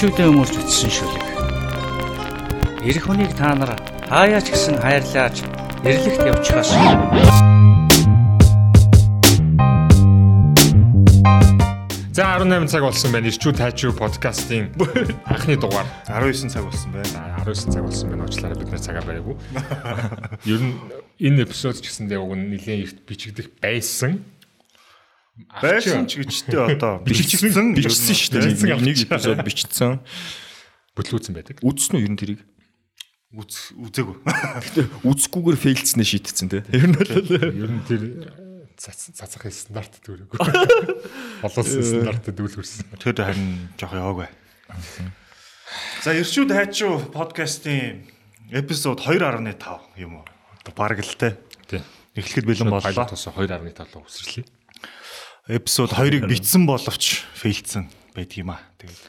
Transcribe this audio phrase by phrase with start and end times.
[0.00, 1.24] ирчүүдээ өмөрч үтсэн шүлэг.
[2.88, 3.76] Ирэх хүнийг та нар
[4.08, 5.44] хаяач гисэн хайрлааж
[5.84, 6.72] нэрлэгт явчихаас.
[12.16, 13.28] За 18 цаг болсон байна.
[13.28, 14.72] Ирчүү тайчуу подкастын
[15.28, 17.44] анхны дугаар 19 цаг болсон байна.
[17.44, 18.24] 19 цаг болсон байна.
[18.24, 19.36] Уучлаарай бид нар цагаа бариагүй.
[20.48, 20.80] Ер нь
[21.20, 24.24] энэ эпизод ч гэсэндээ уг нь нэлээд ихт бичигдэх байсан.
[25.60, 28.80] Байсан ч гэжтэй одоо бичсэн бичсэн шүү дээ.
[28.80, 30.00] Нэг эпизод бичсэн.
[30.96, 31.56] Бүтлгүүцэн байдаг.
[31.64, 32.40] Үзсэн үү ер нь тэрийг?
[33.30, 34.26] үз үзээгүй.
[34.26, 36.66] Гэтэ үзэхгүйгээр фейлдснээ шийтгцэн те.
[36.74, 38.02] Ер нь бол Ер нь тэр
[38.74, 40.34] цацах стандарт дүүрэг.
[40.34, 42.90] Боловсон стандартад дүүлгэрсэн.
[42.98, 44.28] Тэр харин жоох яваагүй.
[46.02, 48.10] За Ирчүүд хайчуу подкастын
[48.50, 50.26] эпизод 2.5 юм уу?
[50.66, 51.14] Одоо бараг л.
[51.70, 51.86] Тий.
[52.18, 52.82] Эхлэхэд бэлэн боллоо.
[52.82, 54.44] Пайлот тусаа 2.7 өсөрлөө.
[55.50, 58.62] Эпизод 2-ыг бичсэн боловч фейлдсэн байдгийм аа.
[58.78, 59.02] Тэгээд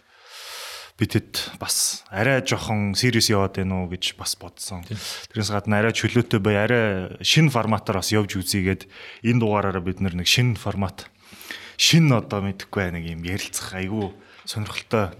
[0.97, 4.81] битэд бас арай жоохон serious яваад байна уу гэж бас бодсон.
[5.29, 8.89] Тэрнээс гадна арай чөлөөтэй бай, арай шинэ форматаар бас явж үзьегээд
[9.21, 11.05] энэ дугаараараа бид нэг шинэ формат
[11.77, 14.09] шинэ одоо мэдэхгүй байх нэг юм ярилцах айгүй
[14.49, 15.13] сонирхолтой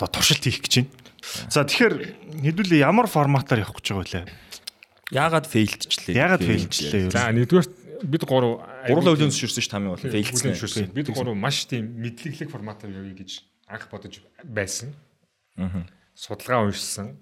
[0.00, 0.92] одоо туршилт хийх гэж байна.
[1.52, 1.94] За тэгэхээр
[2.48, 4.32] хэдүүлээ ямар форматаар явах гэж байгаа вэ?
[5.12, 6.16] яагаад фейлдчлээ?
[6.16, 7.12] Яагаад фейлдчлээ юу?
[7.12, 10.52] За нэгдүгээр бид гурав Гурлаа өлөөс шүрсэн ш тамийн бол фейлдсэн.
[10.52, 10.92] фейлдсэн.
[10.92, 14.92] Бид гурав маш тийм мэдлэглэг форматаар явъя гэж анх бодож байсан.
[15.56, 15.86] Аа.
[16.16, 17.16] Судалгаа уншсан,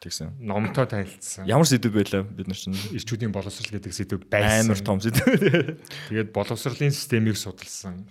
[0.00, 0.38] Тэгсэн.
[0.38, 1.44] номтой танилцсан.
[1.44, 4.70] Ямар сэдв байлаа бид нар чинь ирчүүдийн боловсрал гэдэг сэдв байсан.
[4.70, 5.20] амар том сэдв.
[6.08, 8.06] Тэгээд боловсролын системийг судалсан.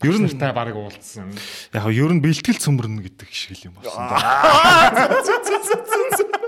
[0.00, 1.28] Ер нь та баг уулзсан.
[1.76, 4.16] Яг нь ер нь бэлтгэл цөмөрнө гэдэг шиг юм болсон да.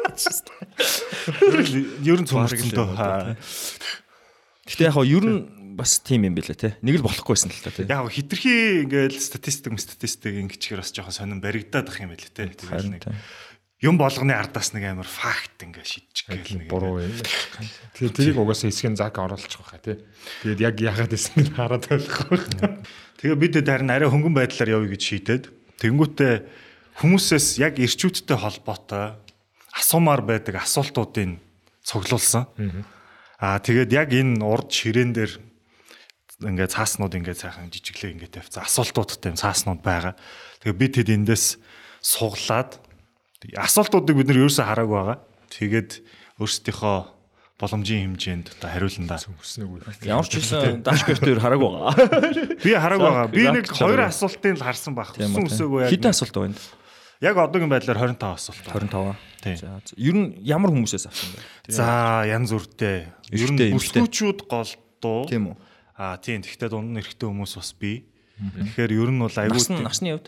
[2.00, 3.36] Ер нь цөмөрсөн дөө.
[4.73, 5.41] Гэтэ яг нь ер нь
[5.77, 6.77] бас тийм юм билэ те.
[6.81, 7.84] Нэг л болохгүйсэн л та те.
[7.84, 12.48] Яг хитрхи ингээл статистик статистик ингэчгээр бас жоохон сонирн баригдаад ах юм билэ те.
[12.48, 13.05] Тэгэл нэг
[13.83, 17.13] юм болгоны ардаас нэг амар факт ингээ шидчих гээл нэг буруу юм.
[17.98, 19.98] Тэгээ тэрийг угаасаа хэсгэн заг оруулчих واخа тий.
[20.46, 22.80] Тэгээд яг яагаад гэсэн нь хараад байхгүй байна.
[23.19, 25.45] Тэгээ бид харин арай хөнгөн байдлаар явъя гэж шийдээд
[25.83, 26.35] тэнгуүтээ
[27.02, 29.19] хүмүүсээс яг ирчүүдтэй холбоотой
[29.75, 31.42] асуумаар байдаг асуултуудыг
[31.83, 32.46] цуглуулсан.
[33.42, 35.33] Аа тэгээд яг энэ урд ширээн дээр
[36.47, 40.14] ингээ цааснууд ингээ цаахан жижиглээ ингээ тавьсан асуултуудтай юм цааснууд байгаа.
[40.63, 41.58] Тэгээ бид хэд эндээс
[41.98, 42.79] суглаад
[43.58, 45.19] асуултуудыг бид нэр ерөөсөө хараагүй байгаа.
[45.51, 45.91] Тэгээд
[46.39, 46.98] өөрсдийнхөө
[47.63, 48.70] боломжийн хэмжээнд одоо.
[49.39, 49.83] Хүснэг үе.
[50.07, 51.95] Ямар ч хэлсэн дашкертээр хараагүй байгаа.
[52.63, 53.27] Би хараагүй байгаа.
[53.31, 55.14] Би нэг хоёр асуултыг л харсан баг.
[55.14, 55.86] Үсээгүй тийм.
[55.86, 55.91] яг.
[55.95, 56.58] Хэдэн асуулт байна?
[57.23, 58.67] Яг одоогийн байдлаар 25 асуулт.
[58.67, 59.14] 25.
[59.42, 59.57] Тийм.
[59.63, 59.79] За.
[59.95, 61.70] ер нь ямар хүмүүсээс авсан бэ?
[61.70, 63.14] За янз бүртэй.
[63.33, 65.27] Ер нь бүсгүүчүүд голдуу.
[65.27, 65.57] Тийм үү?
[65.97, 66.45] Аа тийм.
[66.45, 68.07] Тэгвэл дунд нь эрэгтэй хүмүүс бас бий.
[68.39, 70.27] Тэгэхээр ер нь бол айгүй Насны хувьд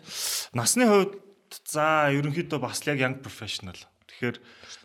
[0.56, 1.12] насны хувьд
[1.68, 3.76] за ерөнхийдөө бас л яг young professional.
[4.08, 4.36] Тэгэхээр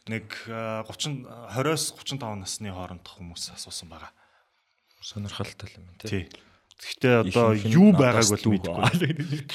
[0.09, 4.11] нэг а, 30 20-оос 35 насны хоорондох хүмүүс асуусан байгаа.
[5.01, 6.09] сонирхолтой юм тий.
[6.09, 6.23] Тий.
[6.79, 9.47] Гэхдээ одоо юу байгааг бол мэдэхгүй.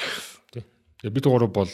[1.01, 1.71] Тэгээд бид гурав бол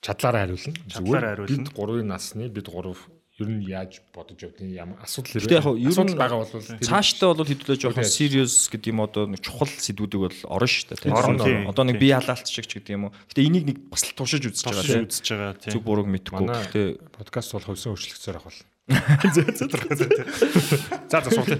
[0.00, 0.72] чадлаараа хариулна.
[0.88, 3.08] Зүгээр бид гурвын насны бид гурав
[3.42, 7.44] ер нь яаж бодож явдгийг ямар асуудал Гэтэ яг ер нь байгаа бол цаашдаа бол
[7.44, 11.12] хэдүүлээ жоохон serious гэдэг юм одоо нэг чухал сэдвүүдийг бол орно шүү дээ.
[11.12, 13.14] Орно, Одоо- нэг бие халаалт шиг ч гэдэг юм уу.
[13.28, 15.06] Гэтэ энийг нэг бас л туршиж үзэж байгаа Туршиж тий.
[15.10, 15.70] үзэж байгаа тий.
[15.74, 16.46] Зүг бурууг мэдэхгүй.
[16.46, 16.82] Манай Гэтэ
[17.18, 18.60] подкаст бол хөвсөн өөрчлөгцөөр ах бол.
[21.08, 21.58] За за суулаа.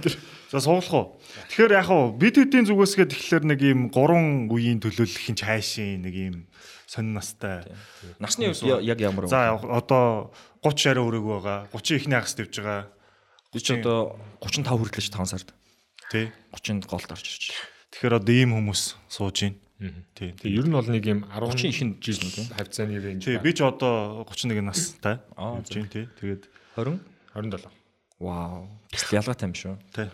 [0.51, 1.07] За суулгах уу.
[1.49, 6.35] Тэгэхээр яг уу бид хэдийн зүгээсгээ тэгэхээр нэг ийм гурван үеийн төлөөллөхийн чайшийн нэг ийм
[6.91, 7.63] сонин настай.
[8.19, 9.31] насны я- яг ямар вэ?
[9.31, 10.35] За одоо
[10.67, 11.59] 30 арай өрөөг байгаа.
[11.73, 12.91] 30 ихний хагас тавьж байгаа.
[13.55, 15.49] би ч одоо 35 хүртэл ч 5 сард
[16.11, 16.29] Тий.
[16.53, 17.53] 30-нд голд орж ирж.
[17.97, 19.57] Тэгэхээр одоо ийм хүмүүс сууж байна.
[20.19, 20.33] Тий.
[20.37, 22.47] Тэгээ ер нь бол нэг юм 10 30 ихэнх жил жил тийм.
[22.53, 23.25] хавцааны рейнж.
[23.25, 25.21] Тий, би ч одоо 31 настай.
[25.37, 25.85] Аа, тий.
[25.89, 27.01] Тэгээд 20.
[27.35, 27.69] 27.
[28.21, 28.69] Вау.
[28.93, 29.75] Гэтэл ялгаатай юм шүү.
[29.95, 30.09] тий.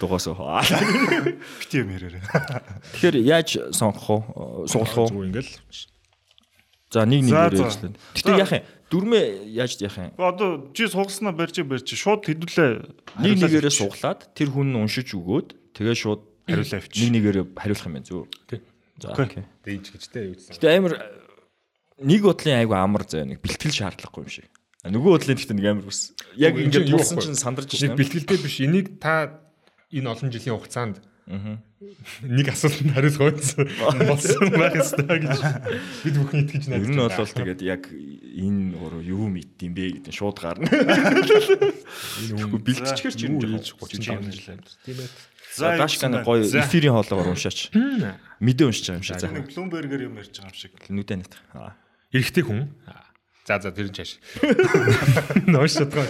[0.00, 0.36] Дугаас уу.
[1.58, 2.22] Бити юм ярээр.
[2.94, 4.66] Тэгэхээр яаж сонгох уу?
[4.70, 5.08] Суглах уу?
[5.10, 5.52] Зүгээр ингээл
[6.88, 7.64] За нэг нэг За, нэрээ за.
[7.68, 7.92] ярьчлаа.
[8.16, 8.62] Гэтэ яах юм?
[8.88, 10.12] Дүрмээ яаж яах юм?
[10.16, 12.72] Одоо чи суугаснаа барьж барьж шууд хэдүүлээ
[13.20, 17.04] Нэг нэгээрээ суглаад тэр хүн нь уншиж өгөөд тэгээ шууд Хариулаа авчи.
[17.04, 18.24] Нэг нэгээрээ хариулах юм байна зү.
[18.48, 18.60] тий.
[18.96, 19.24] За Окей.
[19.28, 19.44] окей.
[19.68, 20.52] Дэж гэжтэй юу гэсэн.
[20.56, 20.92] Гэтэ амар
[22.02, 24.48] нэг бодлын айгу амар заяа нэг бэлтгэл шаардлагагүй юм шиг.
[24.86, 26.14] Нөгөө бодлын гэхдээ нэг амар ус.
[26.38, 27.26] Яг ингээд юу тулсан байхгүй.
[27.28, 27.98] чинь сандарч Нэг байна.
[27.98, 28.56] бэлтгэлтэй биш.
[28.62, 29.42] Энийг та
[29.90, 30.96] энэ олон жилийн хугацаанд
[31.28, 33.68] нэг асуултанд хариулах байсан
[34.08, 35.36] болсон байх ёстой гэж
[36.08, 37.20] бид бүхэн итгэж найдаж байна.
[37.20, 40.66] бол тэгээд яг энэ өөрөө юу мэддэм бэ гэдэг нь шууд гарна.
[40.72, 43.60] Энэ хүн Бэлтчихэр ч юм юу уу.
[43.60, 44.68] ээж 35 жил амьд.
[44.88, 45.08] Тийм ээ.
[45.58, 47.70] За Дашканы гоё эфирийн хоолоогоор уншаач.
[48.40, 49.20] Мэдээ уншиж байгаа юм шиг.
[49.20, 49.28] За.
[49.28, 50.72] Нэг Bloomberg-ээр юм ярьж байгаа юм шиг.
[50.88, 51.34] Нүдэ нэт.
[51.52, 51.76] Аа.
[52.12, 52.72] Эрэгтэй хүн.
[53.48, 54.20] За за тэр нь чааш.
[55.48, 56.04] Ноош шатгаа.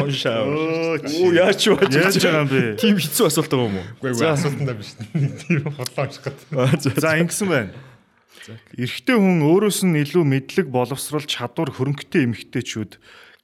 [0.00, 0.48] Уншаа.
[0.48, 1.92] Өө Оо яаж ч бач.
[1.92, 2.62] яаж байгаа юм бэ?
[2.80, 3.86] Тим хэцүү асуулт байгаа юм уу?
[4.00, 4.96] Үгүй үгүй асуултандаа биш.
[5.44, 6.96] Тийм хотлоо унших гэдэг.
[7.04, 7.76] За ингэсэн байна.
[8.72, 12.92] Эрэгтэй хүн өөрөөс нь илүү мэдлэг боловсрол чадвар хөрөнгөтэй эмэгтэйчүүд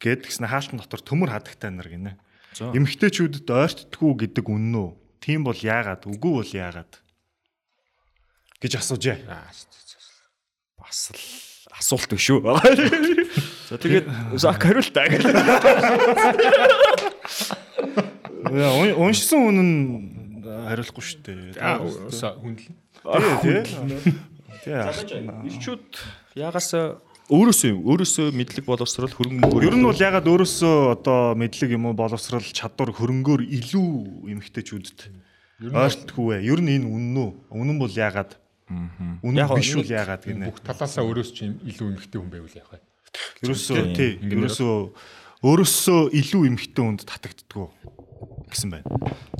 [0.00, 2.16] гэд гиснэ хаалтан дотор төмөр хадагтай нар гинэ.
[2.60, 4.88] Эмэгтэйчүүдэд ойртдгүү гэдэг үнэн үү?
[5.20, 6.04] Тийм бол яагаад?
[6.08, 7.00] Үгүй бол яагаад?
[8.60, 9.24] гэж асуужээ.
[10.90, 11.22] Бас л
[11.78, 12.42] асуулт биш шүү.
[13.70, 14.06] За тэгээд
[14.42, 15.22] зак хариултаа гэх.
[18.50, 19.74] Яа, ун- Уншсан хүн нь
[20.42, 21.62] хариулахгүй шүү дээ.
[21.62, 21.78] Аа
[22.42, 22.74] хүндлэн.
[23.38, 24.14] Тий, тий.
[24.66, 24.74] Тий.
[25.46, 25.86] Ирчүүд
[26.34, 26.74] ягаас
[27.30, 32.42] өөрөөсөө өөрөөсөө мэдлэг боловсрол хөрөнгө Ер нь бол ягаад өөрөөсөө одоо мэдлэг юм уу боловсрал
[32.42, 34.98] чадвар хөрөнгөөр илүү эмэгтэйчүүдэд
[35.70, 36.36] ойртдаггүй вэ?
[36.50, 37.30] Ер нь энэ үнэн үү?
[37.54, 38.34] Үнэн бол ягаад?
[38.70, 40.46] Үнэн Яг биш үл ягаад гинэ?
[40.46, 42.78] Бүх талаасаа өөрөөс чинь илүү эмхтэй хүн байвал яах вэ?
[43.42, 44.74] Ерөөсөө тий, ерөөсөө
[45.40, 47.66] өөрөөсөө илүү эмэгтэй хүнд татагддггүй
[48.52, 48.86] гэсэн байна.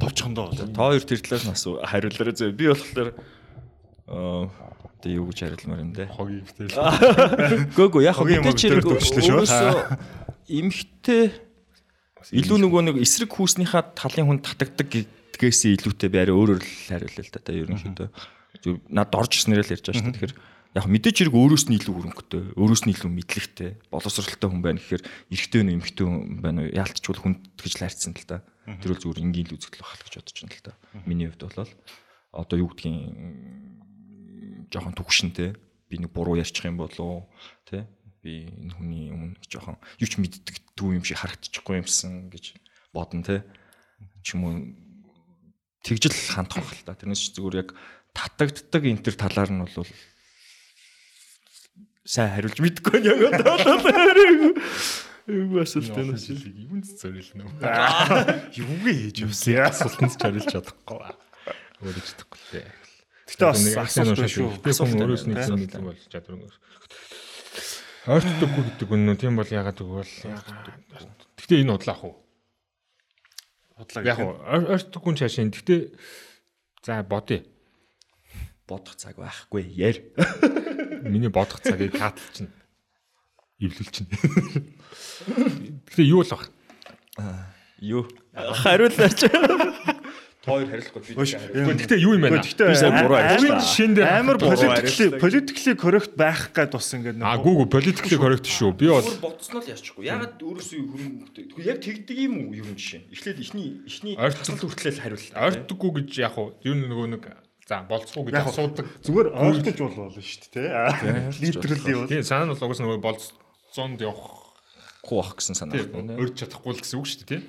[0.00, 0.56] Товчхондоо бол.
[0.56, 2.56] Та хоёр тэр талаас нь асуу хариулаарай зөө.
[2.56, 3.10] Би болохоор
[4.08, 4.48] аа
[5.04, 6.08] тэг юу гэж хариулмаар юм бэ?
[6.08, 6.66] Хогийн эмхтэй.
[8.08, 9.34] Яг Хогийн мэдээч хэрэг мөнгө төвчтэй шүү.
[9.44, 9.72] өөрөөсөө
[10.48, 11.22] эмхтэй
[12.40, 17.24] илүү нөгөө нэг эсрэг хүүснийхаа талын хүн татагдаг гэдгээс илүүтэй би арай өөрөөр л хариулъя
[17.24, 18.08] л та та ерөнхийдөө.
[18.60, 20.16] Зүр над орж ирснээр л ярьж байгаа шүү дээ.
[20.20, 20.34] Тэгэхээр
[20.70, 25.02] яг мэдээч хэрэг өөрөөс нь илүү хөрөнгөтэй, өөрөөс нь илүү мэдлэгтэй, боловсралтай хүн байна гэхээр
[25.34, 26.70] эрэгтэй нү эмэгтэй хүн байна уу?
[26.70, 28.46] Яалтчгүй хүнд гэж л хайрцсан л та.
[28.78, 30.78] Тэр бол зүгээр энгийн л үзэгдэл байх гэж бодож байна л та.
[31.10, 31.66] Миний хувьд бол
[32.30, 35.58] одоо юу гэдгийг жоохон түгшинтэй
[35.90, 37.26] би нэг буруу ярьчих юм болоо
[37.66, 37.82] тий
[38.22, 42.54] би энэ хүний өмнө жоохон юу ч мэддэг дүү юм шиг харагдчихгүй юмсан гэж
[42.94, 43.42] бодно тий
[44.22, 44.54] ч юм уу
[45.82, 47.74] тэгжэл хандах байх л та тэрнээс зүгээр яг
[48.14, 49.86] татагддаг энэ төр талаар нь бол
[52.04, 54.56] сайн хариулж мэдгүй юм яг одоо
[55.30, 58.50] юу асуулт Энэ жилиг юунд зориулна вэ?
[58.56, 59.62] Юугээ хийж явсан?
[59.70, 60.98] Асуултанд зориулж чадахгүй.
[61.80, 62.68] Өөрөө ч чадахгүй л дээ.
[63.30, 64.48] Гэтэ бас Нэг асуулт шүү.
[64.58, 65.44] Асуулт өөрөөс байна.
[65.46, 66.56] илүү мэдэн бол чадвар өнгө.
[68.10, 69.20] Ойртдоггүй гэдэг үнэн үү?
[69.22, 70.14] Тийм бол ягаад гэвэл
[71.38, 72.16] Гэтэ энэ удлаах уу?
[73.78, 75.54] Бодлоо Яг уу ойртдоггүй чашийн.
[75.54, 75.94] Гэтэ
[76.82, 77.44] за бодъё.
[78.70, 79.98] Бодох цаг байхгүй яар
[81.02, 82.50] Миний бодох цагийг тааталч нь
[83.60, 84.08] эвлүүлч нь.
[85.90, 86.48] Гэтэ юу л баг?
[87.80, 89.20] юу хариулаач
[90.40, 92.40] тоор харилцахгүй би Гэтэ юу юм бэ?
[92.40, 93.60] Гэхдээ ажиллаа.
[93.60, 98.48] Шин дээр амар политикли политикли коррект байх гад бас ингээд нэг А гүүг политикли коррект
[98.48, 98.72] шүү.
[98.72, 100.08] Би бол бодсноо л яачихгүй.
[100.08, 101.44] Ягаад өөрөөсөө хөрөнгөтэй.
[101.52, 103.12] Тэгвэл яг тэгдэг юм уу юу юм жишээ.
[103.12, 105.28] Эхлээд ихний ихний Ойртол тасал хүртлээл хариулт.
[105.36, 107.24] ойртдоггүй гэж яг уу юу нөгөө нэг
[107.70, 108.50] за болцгүй гэж уу.
[108.50, 108.86] асуудаг.
[109.06, 111.30] зүгээр ойлгож бол болно шүү дээ.
[111.38, 114.58] Литерали бол Тийм санаа нь бол угс нөгөө болцоонд явах
[115.06, 116.18] хуу ах гэсэн санаа тийм байна.
[116.18, 117.42] өрж чадахгүй л гэсэн үг шүү дээ тийм.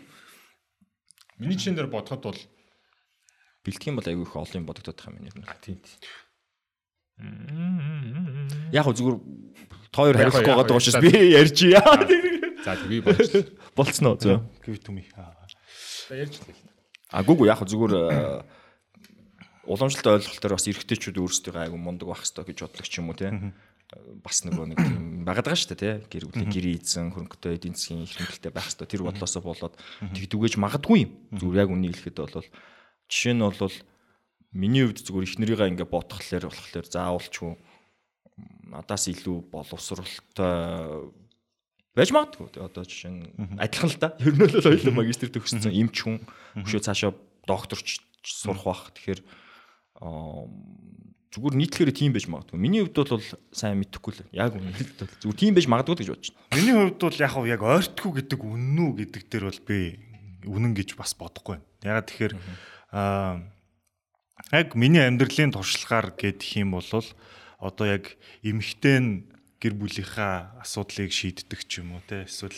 [1.42, 2.40] Миний чин дээр бодоход бол
[3.66, 5.50] Бэлтгэн бол айгүй их олон юм бодогдоод байгаа юм нэр.
[5.50, 5.82] а тийм.
[8.74, 9.18] Яг гоо зүгээр
[9.94, 11.06] тоор хариулахгүй уу, байгаа учраас уу.
[11.06, 11.98] би ярьж яа.
[12.66, 13.30] За би болж.
[13.78, 14.38] Болцсноо зөө.
[14.66, 15.06] give it to me.
[16.10, 16.46] За ярьж л.
[17.12, 18.42] А гүгүү яг зүгээр э,
[19.68, 23.30] уламжлалт ойлголтоор бас эргэжтэйчүүд өөрсдөө айгүй мундаг байх хэрэгтэй гэж бодлоо ч юм уу те.
[24.24, 27.76] бас нөгөө нэг тийм байгаад байгаа шүү дээ тий гэр бүлийн гэрээ эзэн хөрөнгөтэй эдийн
[27.76, 29.76] засгийн их хэмжээтэй байх хэрэгтэй тэр бодлосоо болоод
[30.16, 31.12] тэгдүгэж магадгүй юм.
[31.36, 32.48] Зүгээр яг үнийг хэлэхэд бол
[33.12, 33.76] жишээ нь бол
[34.56, 37.52] миний хувьд зүгээр их нэрийгээ ингээ ботхолоор болохоор заавалчгүй
[38.72, 41.12] надаас илүү боловсралтай
[41.92, 42.48] байж магадгүй.
[42.64, 44.16] Одоо жишээ нь адилхан л да.
[44.24, 46.24] Ер нь бол ойлоо магистр төгссөн эмч хүн
[46.64, 47.12] өшөө цаашаа
[47.44, 48.96] докторч сурах бах.
[48.96, 49.20] Тэгэхээр
[50.02, 52.60] зүгээр нийтлэхээр тийм байж магадгүй.
[52.60, 53.24] Миний хувьд бол
[53.56, 56.52] сайн мэдэхгүй л яг үнэ хэлбэл бол зүгээр тийм байж магадгүй гэж бодож байна.
[56.60, 59.78] Миний хувьд бол яг яг ойртгүй гэдэг үнэн үү гэдэг дээр бол би
[60.44, 61.68] үнэн гэж бас бодохгүй байна.
[61.88, 62.34] Ягаад тэгэхээр
[62.92, 63.40] аа
[64.52, 66.90] яг миний амьдралын туршлагаар гэдэх юм бол
[67.64, 69.12] одоо яг эмэгтэй нь
[69.62, 72.58] гэр бүлийнхаа асуудлыг шийддэг ч юм уу те эсвэл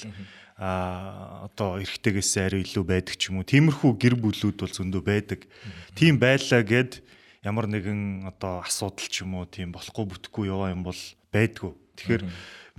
[0.55, 3.45] а одоо эрэгтэйгээс арай илүү байдаг ч юм уу.
[3.45, 5.45] Тиймэрхүү гэр бүлүүд бол зөндөө байдаг.
[5.93, 7.03] Тийм байлаа гэд
[7.43, 10.97] ямар нэгэн одоо асуудал ч юм уу тийм болохгүй бүтэхгүй яваа юм бол
[11.35, 11.75] байдгүй.
[11.99, 12.23] Тэгэхээр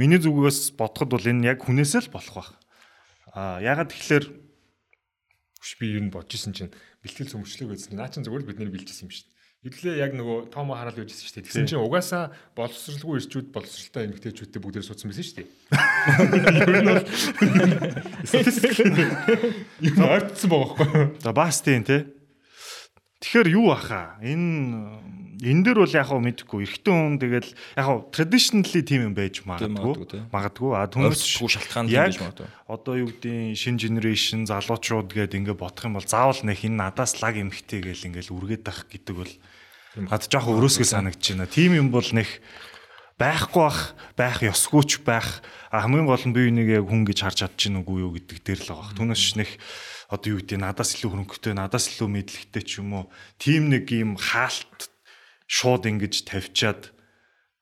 [0.00, 2.50] миний зүгээс бодоход бол энэ яг хүнээсээ л болох байх.
[3.36, 4.24] А ягаад тэгэхээр
[5.80, 6.72] би нь бодож исэн чинь
[7.04, 7.96] бэлтгэл цөмчлөг байсан.
[8.00, 9.32] Наа чин зүгээр л бидний бэлжсэн юм шүү дээ.
[9.64, 11.46] Ирлээ яг нөгөө Томо хараад байжсэн шүү дээ.
[11.48, 15.48] Тэгсэн чинь угаасаа боловсралгүй ирчүүд боловсралтай эмэгтэйчүүдтэй бүгдээр суудсан байсан шүү дээ.
[16.68, 17.04] Ер нь бол
[18.28, 21.04] статистик юм артсан байгаа байхгүй.
[21.24, 22.23] За бас тийм те.
[23.24, 24.20] Тэгэхээр юу аха?
[24.20, 25.00] Энэ
[25.40, 29.40] энэ дээр бол яг хөө мэдхгүй эрэгтэй хүн тэгэл яг хөө traditionally тийм юм байж
[29.48, 30.68] магадгүй, магадгүй.
[30.68, 30.76] тийм.
[30.76, 32.48] А Өөрсдөө шалтгаан яг гэж магадгүй.
[32.68, 37.18] одоо юу гэдэг шин generation залуучууд гээд ингээ бодох юм бол заавал нэх энэ надаас
[37.24, 39.32] лаг эмхтэй гэл ингээл үргээд байх гэдэг бол
[40.12, 41.48] хад жоох өрөөсгөө санагдаж байна.
[41.48, 42.28] Тим юм бол нэх
[43.18, 47.38] байхгүй бах байх ёсгүйч байх а хамгийн гол нь бие биенийг яг хүн гэж харж
[47.46, 48.96] чадчих нүггүй юу гэдэг дээр л байгаа.
[48.98, 49.50] Түүнээс нэх
[50.10, 53.04] одоо юу гэдэг надаас илүү хөрөнгөтэй надаас илүү мэдлэгтэй ч юм уу
[53.38, 54.90] тим нэг юм хаалт
[55.46, 56.90] шууд ингэж тавьчаад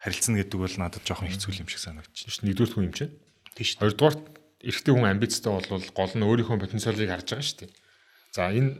[0.00, 1.80] харилцана гэдэг бол надад жоохон хэцүү юм шиг
[2.16, 2.46] Шүү дээ.
[2.48, 3.12] Нэгдүгээр хүн юм чинь.
[3.54, 3.80] Тийм шүү.
[3.84, 4.16] Хоёрдугаар
[4.62, 7.70] эрэгтэй хүн амбицтай бол гол нь өөрийнхөө потенциалыг харж байгаа шүү дээ.
[8.32, 8.70] За энэ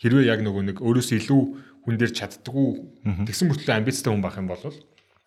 [0.00, 1.42] хэрвээ яг нөгөө нэг өөрөөсөө илүү
[1.86, 2.68] хүн дээр чаддгүй
[3.30, 4.62] тэгсэн мөртлөө амбицтай хүн байх юм бол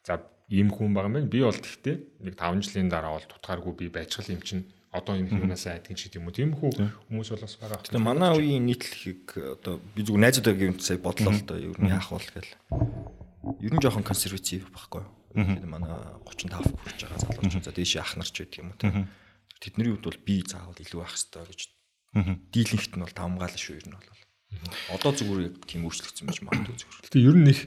[0.03, 0.19] за
[0.50, 1.29] ийм хүн байгаа юм байна.
[1.29, 5.29] Би бол тэгтээ нэг 5 жилийн дараа бол тутгааргүй би байцгал юм чинь одоо энэ
[5.29, 6.34] хүнээс айдгийн ч гэдэг юм уу.
[6.34, 6.70] Тийм хүү
[7.13, 7.86] хүмүүс бол бас байгаа.
[7.86, 9.25] Тэгээ манай үеийн нийтлэхийг
[9.62, 12.53] одоо би зүгээр найзуудаа гэмт сая бодлоо л доо ер нь яах бол гэл.
[13.62, 15.13] Ер нь жоохон консерватив байхгүй юу?
[15.38, 15.94] Тэгэхээр манай
[16.25, 18.89] 35 хүрч байгаа залуучууд за дээшээ ах нарч байдаг юм уу те.
[19.62, 21.62] Тэдний хувьд бол би заавал илүү ах хэрэгтэй гэж
[22.50, 24.10] дийлэнхт нь бол давмгаалаа шүү ер нь бол.
[24.89, 27.06] Одоо зүгээр тийм өөрчлөгдсөн байж магадгүй зүгээр.
[27.06, 27.62] Гэтэ ер нь их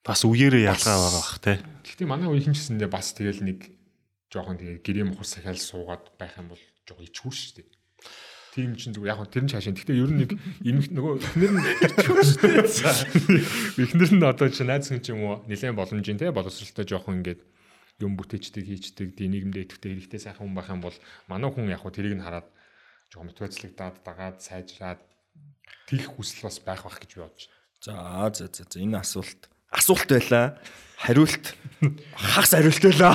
[0.00, 1.60] Бас үеэрээ ялгаа байгаа бах те.
[1.84, 3.68] Гэхдээ манай үеийн гэсэндээ бас тэгэл нэг
[4.32, 7.68] жоохон тэгээ гэрээ мохор сахиал суугаад байх юм бол жоохон ичгүү шүү дээ.
[8.56, 9.76] Тийм чинь зүгээр яг хөө тэр нь цаашаа.
[9.76, 10.30] Гэхдээ ер нь нэг
[10.64, 13.44] эмх нөгөө эхнэр нь ичгүү шүү дээ.
[13.76, 17.44] Эхнэр нь одоо чи найз хүн ч юм уу нэлээд боломжийн те боловсралтай жоохон ингээд
[18.00, 20.96] юм бүтээчдэг хийчдэг ди нийгэмдээ идэвхтэй хэрэгтэй сайхан хүн байх юм бол
[21.28, 22.48] манай хүн яг хөө тэрийг нь хараад
[23.12, 25.04] жоохон мотивацлагдаад дагаад сайжраад
[25.86, 27.44] тийх хүсэл бас байх бах гэж би бодож
[27.84, 27.94] за
[28.32, 30.58] за за энэ асуулт асуулт байлаа.
[31.00, 31.54] Хариулт
[32.14, 33.14] хагас хариулт байлаа.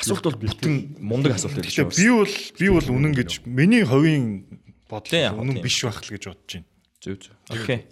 [0.00, 1.68] Асуулт бол бүтэн мундаг асуулт байлаа.
[1.68, 4.46] Тэгэхээр би бол би бол үнэн гэж миний хувийн
[4.88, 6.66] бодлоо үнэн биш байх л гэж бодож байна.
[7.02, 7.34] Зөв зөв.
[7.50, 7.86] Окей.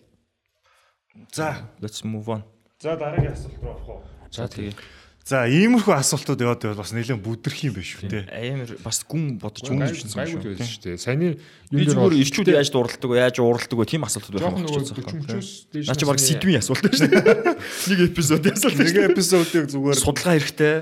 [1.32, 2.42] За Let's move on.
[2.80, 4.02] за дараагийн асуулт руу орох уу?
[4.32, 4.74] За тэгээ.
[5.22, 8.20] За иймэрхүү асуултууд яваад байвал бас нэлээд бүдэрх юм биш үү те.
[8.26, 10.50] Амар бас гүн бодож Гайгүй өнгөжсөн гайгүй шүү.
[10.50, 10.98] байсан шүү дээ.
[10.98, 11.28] Саяны
[11.70, 13.16] Би зүгээр ирчүүд яаж дууралдаг вэ?
[13.22, 13.86] Яаж ууралдаг вэ?
[13.86, 15.06] Тийм асуултууд байх юм болчихсон юм.
[15.22, 17.54] бүчмчөөс дээш Наа чи баг сэдвийн асуулт шүү дээ.
[17.94, 19.10] Нэг эпизод асуулт Нэг шүү дээ.
[19.14, 20.74] эпизодыг зүгээр Судалгаа хэрэгтэй.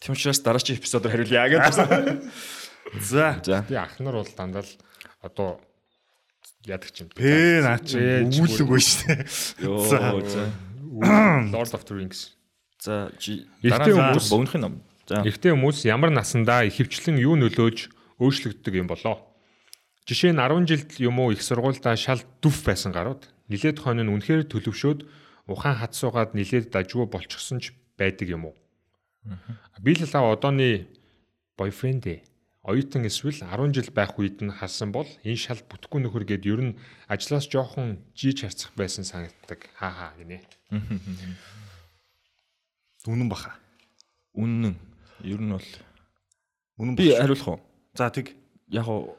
[0.00, 1.76] Тийм учраас дараагийн эпизодоор хариулъя гэж.
[3.12, 3.28] за
[3.68, 4.72] би ах нар бол дандаа л
[5.20, 5.60] одоо
[6.64, 7.12] яадаг чинь.
[7.12, 9.20] Бэ наа чи Ээж өгүүлэг байж тээ.
[9.68, 10.24] Йоо.
[11.52, 12.32] Lord of the Rings.
[12.82, 13.12] За
[13.62, 13.86] дараа
[14.18, 14.74] хүмүүс- богнохын ном.
[15.06, 15.22] За.
[15.22, 17.78] Эрэгтэй хүмүүс ямар насандаа ихэвчлэн юу нөлөөж
[18.18, 19.22] өөрчлөгддөг юм болоо.
[20.06, 24.10] Жишээ нь 10 жилд юм уу их сургуультай шал дүф байсан гарууд нилээд хойно нь
[24.10, 25.06] үнэхээр төлөвшөөд
[25.46, 28.54] ухаан хад суугаад нилээд дажгүй болчихсон ч байдаг юм уу.
[29.78, 30.86] Би л лав одооны
[31.54, 32.20] бойфренд ээ.
[32.66, 36.60] Оюутан эсвэл 10 жил байх үед нь харсан бол энэ шал бүтэхгүй нөхөр гээд ер
[36.62, 39.66] нь ажлаас жоохон жийж харцах байсан санагддаг.
[39.78, 40.42] Хаа хаа гинэ.
[43.06, 43.56] Үнэн баха.
[44.34, 44.78] Үнэн.
[45.26, 45.68] Ер нь бол
[46.78, 47.60] Үнэн би хариулах уу?
[47.94, 48.34] За тэг.
[48.70, 49.18] Яг уу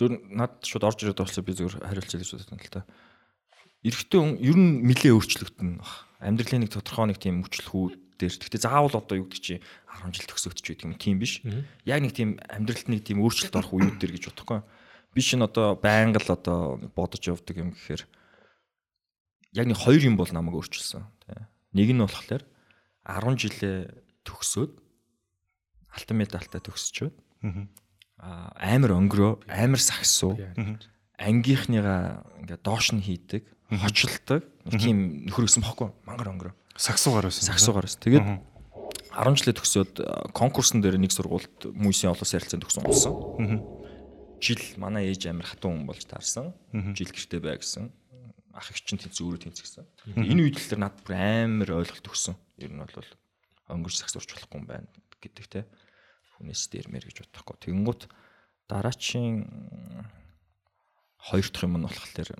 [0.00, 2.88] зөв над шууд орж ирээд болсон би зөвхөн хариулчих гэж бодсон л та.
[3.84, 5.80] Эрэгтэй хүн ер нь нилээ өөрчлөгдөн.
[6.20, 8.34] Амьдралын нэг тодорхой нэг тийм мөчлөхүүд дээр.
[8.40, 11.40] Гэхдээ заавал одоо юу гэдэг чи 10 жил төгсөгдөж байдаг юм тийм биш.
[11.88, 14.60] Яг нэг тийм амьдралд нэг тийм өөрчлөлт орох үеүүд дээр гэж бодохгүй.
[15.16, 18.04] Би чинь одоо байнга л одоо бодож явдаг юм гэхээр
[19.56, 21.04] яг нэг хоёр юм бол намайг өөрчилсөн.
[21.72, 22.44] Нэг нь болохоор
[23.06, 23.76] 10 жилээ
[24.26, 24.72] төгсөөд
[25.90, 27.14] алтан медальтай төгсчөөд
[28.20, 30.36] а амар өнгөрөө амар сагсуу
[31.16, 34.98] ангийнхныгаа ингээ доош нь хийдэг хочилдог нэг тийм
[35.30, 36.54] нөхөр өсөн бохгүй мангар өнгөрөө.
[36.76, 37.48] Сагсуугаар байсан.
[37.48, 38.26] сагсуугаар өс тэгээд
[39.14, 39.92] 10 жилээ төгсөөд
[40.36, 43.14] конкурсын дээр нэг сургуульд мүйсийн олон сайралцаанд төгсөн унсан
[44.40, 46.56] жил манай ээж амар хатан хүн болж таарсан.
[46.72, 47.92] Жил гэртээ бай гэсэн.
[48.56, 49.84] Ах их чинь тэнцээ өөрөө тэнцэгсэн
[50.16, 53.10] энэ үед л тэр над бүр амар ойлголт өгсөн ер нь бол
[53.70, 54.88] өнгөрч сагсуурч болохгүй юм байна
[55.20, 55.60] гэдэг те.
[56.36, 57.56] Хүнээс дээрмэр гэж бодохгүй.
[57.70, 58.02] Тэгэнгუთ
[58.70, 59.46] дараачийн
[61.20, 62.30] хоёр дахь юм нь болохоор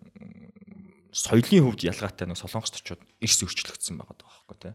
[1.12, 4.71] соёлын хувьд ялгаатай нэг солонгост очиод эрс өөрчлөгдсөн байгаа байхгүй те.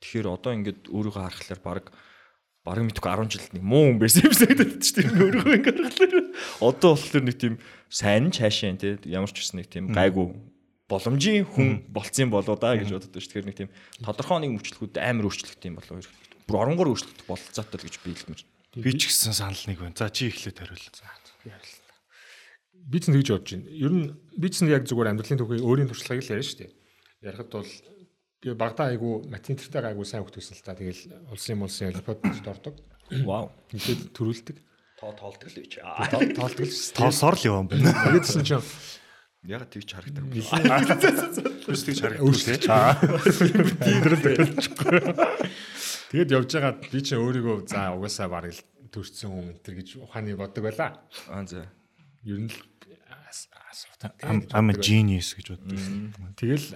[0.00, 1.86] Тэгэхээр одоо ингээд өөрийгөө харахаар баг
[2.64, 6.26] бараг мэдгүй 10 жилд нэг муу хүн байсан юм санагдаад ч тийм өөрийгөө ингээд харахаар
[6.64, 7.54] одоо болохоор нэг тийм
[7.92, 8.96] сайн ч хаашаа те.
[9.04, 10.26] Ямар ч гэсэн нэг тийм гайгүй
[10.88, 13.44] боломжийн хүн болцсон болоо да гэж боддог шүү.
[13.44, 16.00] Тэгэхээр нэг тийм тодорхой нэг мөчлөхүүд амар өөрчлөгдөх юм болоо.
[16.48, 18.42] Бүр оронгоор өөрчлөгдөх бололцоотой л гэж би хэлмээр.
[18.80, 19.96] Би ч гэсэн санал нэг байна.
[20.00, 20.80] За чи эхлээд хариул.
[22.88, 23.68] би ч тэгж бодож байна.
[23.68, 26.72] Ер нь би ч яг зүгээр амьдралын түүхийг өөрийн туршлагыг л яриа шүү дээ.
[27.20, 27.72] Ярихад бол
[28.40, 30.72] би багтаа айгу математиктэй айгу сайн хөгтөсөн л та.
[30.72, 32.74] Тэгэл улсын улсын олимпиадад ордог.
[33.28, 33.52] Вау.
[33.76, 34.56] Ингээд төрүүлдэг.
[35.00, 35.72] Тоо тоолдог л гэж.
[36.32, 36.80] Тоолдог л.
[36.96, 37.92] Тоосоор л яваа юм байна.
[37.92, 38.64] Тэгээдсэн чинь
[39.46, 40.24] Яг тэгж харагдаг.
[41.62, 42.58] Хүс тэгж харагддаг тий.
[46.10, 49.88] тэгээд явж байгаа би чинь өөрийгөө за угаасаа бараг л төрсэн хүн энэ төр гэж
[50.02, 50.98] ухааны боддог байла.
[51.30, 51.70] Аа за.
[52.26, 52.58] Ер нь л.
[54.22, 55.78] I'm a genius гэж боддог.
[56.34, 56.74] Тэгэл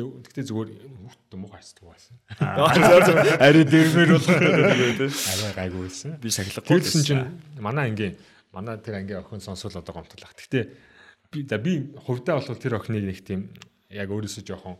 [0.00, 2.14] Тэгтээ зүгээр хүүхд муу хайцдаг байсан.
[3.44, 5.10] Ари дэрмэр болох гэдэг.
[5.12, 6.14] Арай гайгүй байсан.
[6.22, 6.78] Би сахилахгүй.
[6.78, 7.24] Тэгсэн чинь
[7.58, 8.14] манай ангийн
[8.54, 10.32] манай тэр ангийн охин сонсвол одоо гомдлах.
[10.38, 10.89] Гэтэ
[11.30, 13.50] би да би хувьдаа бол тэр охиныг нэг тийм
[13.90, 14.76] яг өөрөөсөө жоохон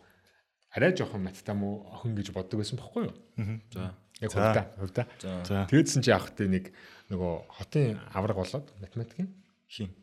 [0.75, 3.14] арай жоохон маттай муу охин гэж боддог байсан бохгүй юу?
[3.71, 3.95] За.
[4.21, 5.07] Яг хувьдаа хувьдаа.
[5.47, 5.66] За.
[5.71, 6.75] Тэгээдсэн чи явах тэ нэг
[7.11, 9.30] нөгөө хотын авраг болоод математикийн
[9.71, 9.95] Хин.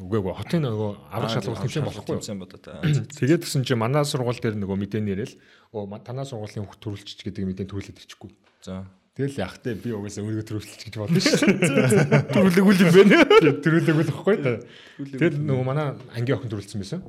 [0.00, 2.16] үгүй үгүй хотын нөгөө авраг шалгуулт тэмцээн болохгүй?
[2.16, 2.80] Тэмцээн бодоо та.
[2.80, 5.34] Тэгээд гисэн чи манай сургууль дээр нөгөө мэдээ нэрэл
[5.76, 8.32] оо танаа сургуулийн хүүхд төрүүлчих гэдэг мэдээ төрүүлээд ирчихгүй.
[8.64, 8.88] За.
[9.12, 11.48] Тэгэл яах те би угаасаа өөрийгөө төрүүлчих гэж бодсон шүү.
[12.32, 13.16] Төрүүлээгүй юм байна.
[13.60, 14.52] Төрүүлээгүй л баггүй та.
[15.04, 17.00] Тэгэл нөгөө манай ангийн охин төрүүлсэн байсан.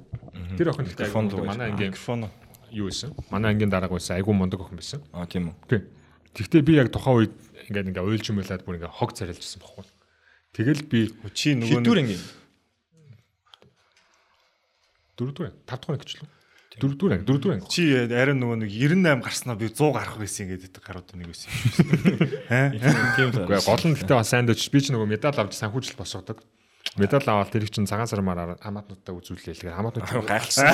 [0.59, 1.07] Тэр охин ихтэй
[1.47, 2.27] манай ангийн Микрофон.
[2.75, 3.15] юу байсан?
[3.31, 4.19] Манай ангийн дарга байсан.
[4.19, 4.99] Айгу мундаг охин байсан.
[5.15, 5.55] Аа тийм үү.
[5.71, 5.81] Тий.
[6.35, 7.33] Тэгтээ би яг тухайн үед
[7.71, 9.87] ингээд ингээ уйлж юмлаад бүр ингээ хог царилжсэн баггүй.
[10.51, 10.99] Тэгэл би
[11.31, 12.17] Чи нөгөө Хэдүр ингэ.
[15.17, 16.27] дөрөвдүгээр 5 дахь нэгчлээ.
[16.81, 17.69] Дөрөвдүгээр анги, дөрөвдүгээр анги.
[17.69, 21.59] чи арай нөгөө нэг 98 гарснаа би 100 гарах байсан гэдэг гарууд нэг байсан юм.
[22.49, 22.67] Хаа?
[23.13, 26.41] Тийм Үгүй гол нь гэхдээ бас сайн дэж би ч нөгөө медаль авч санхүүжилт босгодог.
[26.97, 29.53] Медаль аваад тэр их чинь цагаан сармаар хамаатнуудаа үзүүлээ.
[29.53, 30.65] Тэгэхээр хамаатнууд гайхалсан.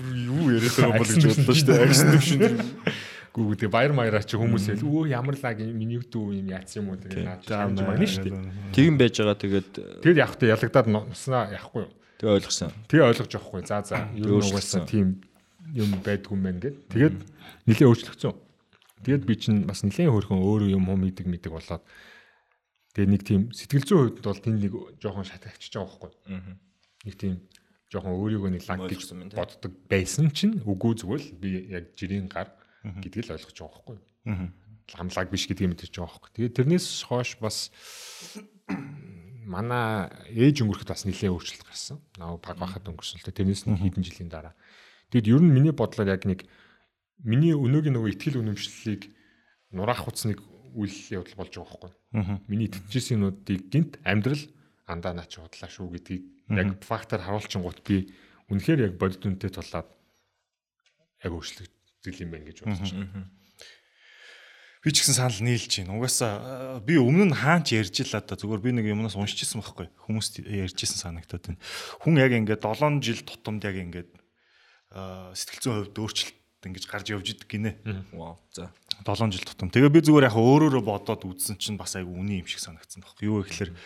[0.00, 1.84] Юу яриад байгаа бол гэж бодлоо шүү дээ.
[1.84, 2.40] Акшн төвшин.
[3.30, 6.90] Гүү тэгээ баяр маяраа чи хүмүүс хэл өө ямар лаг миний дүү юм яатсан юм
[6.90, 8.74] уу тэгээ наач юм байна шүү дээ.
[8.74, 9.70] Тэгин байж байгаа тэгээд
[10.02, 11.92] Тэгэд явах та ялагдаад носнаа явахгүй юу.
[12.20, 12.70] Тэгээ ойлгосон.
[12.92, 13.64] Тэгээ ойлгож авахгүй.
[13.64, 15.24] За за ер нь угаасаа тийм
[15.72, 16.76] юм байдгүй юм байна гэд.
[16.92, 17.16] Тэгээд
[17.64, 18.36] нилээ өөрчлөгцөн.
[19.00, 21.80] Тэгээд би чинь бас нилээ хөрхөн өөрөө юм юм идэг мэдэг болоод
[22.92, 26.12] тэгээ нэг тийм сэтгэл зүйн хувьд бол тэнд нэг жоохон шатагчж байгаа байхгүй.
[27.08, 27.34] Нэг тийм
[27.88, 29.00] жоохон өөрийгөө нэг лаг гэж
[29.32, 32.52] боддог байсан чинь үгүй зүгээр л би яг жирийн гар
[32.84, 33.98] гэдгийг л ойлгож байгаа байхгүй.
[34.90, 36.30] Ламлаг биш гэдгийг мэдэрч байгаа байхгүй.
[36.36, 37.72] Тэгээд тэрнээс хойш бас
[39.50, 41.98] манай ээж өнгөрөхөд бас нэлээд өөрчлөлт гарсан.
[42.14, 43.38] Наа баг бахад өнгөрсөн л дээ.
[43.42, 44.54] Тэрнээс нь хэдэн жилийн дараа.
[45.10, 46.46] Тэгэд ер нь миний бодлоор яг нэг
[47.26, 49.10] миний өнөөгийн нөгөө ихтгэл үнэмшлэлийг
[49.74, 50.38] нураах хуцныг
[50.78, 51.92] үйл явдал болж байгаа байхгүй.
[52.46, 54.44] Миний итгэжсэн юмнуудыг гинт амьдрал
[54.86, 56.22] андаа наач бодлаа шүү гэдгийг
[56.54, 58.14] яг фактаар харуулчингууд би
[58.50, 59.88] үнэхээр яг бодит үнэтэй тулаад
[61.26, 63.30] яг өөрчлөгдөл юм байна гэж бодож байна.
[64.80, 66.00] Би ч гэсэн санал нийлж байна.
[66.00, 69.92] Угаасаа э, би өмнө нь хаач ярьж л одоо зүгээр би нэг юмнаас уншижсэн байхгүй.
[70.08, 71.60] Хүмүүс ярьжсэн санагдаад байна.
[72.00, 77.12] Хүн яг ингээд 7 жил тутамд яг ингээд э, сэтгэл зүйн хувьд өөрчлөлт ингэж гарч
[77.12, 77.76] явж идэг гинэ.
[78.16, 78.40] Вау.
[78.56, 78.72] За.
[79.04, 79.68] 7 жил тутам.
[79.68, 83.28] Тэгээ би зүгээр яг өөрөөрөө бодоод үзсэн чинь бас айгу үний юм шиг санагдсан байхгүй.
[83.28, 83.76] Юу гэхээр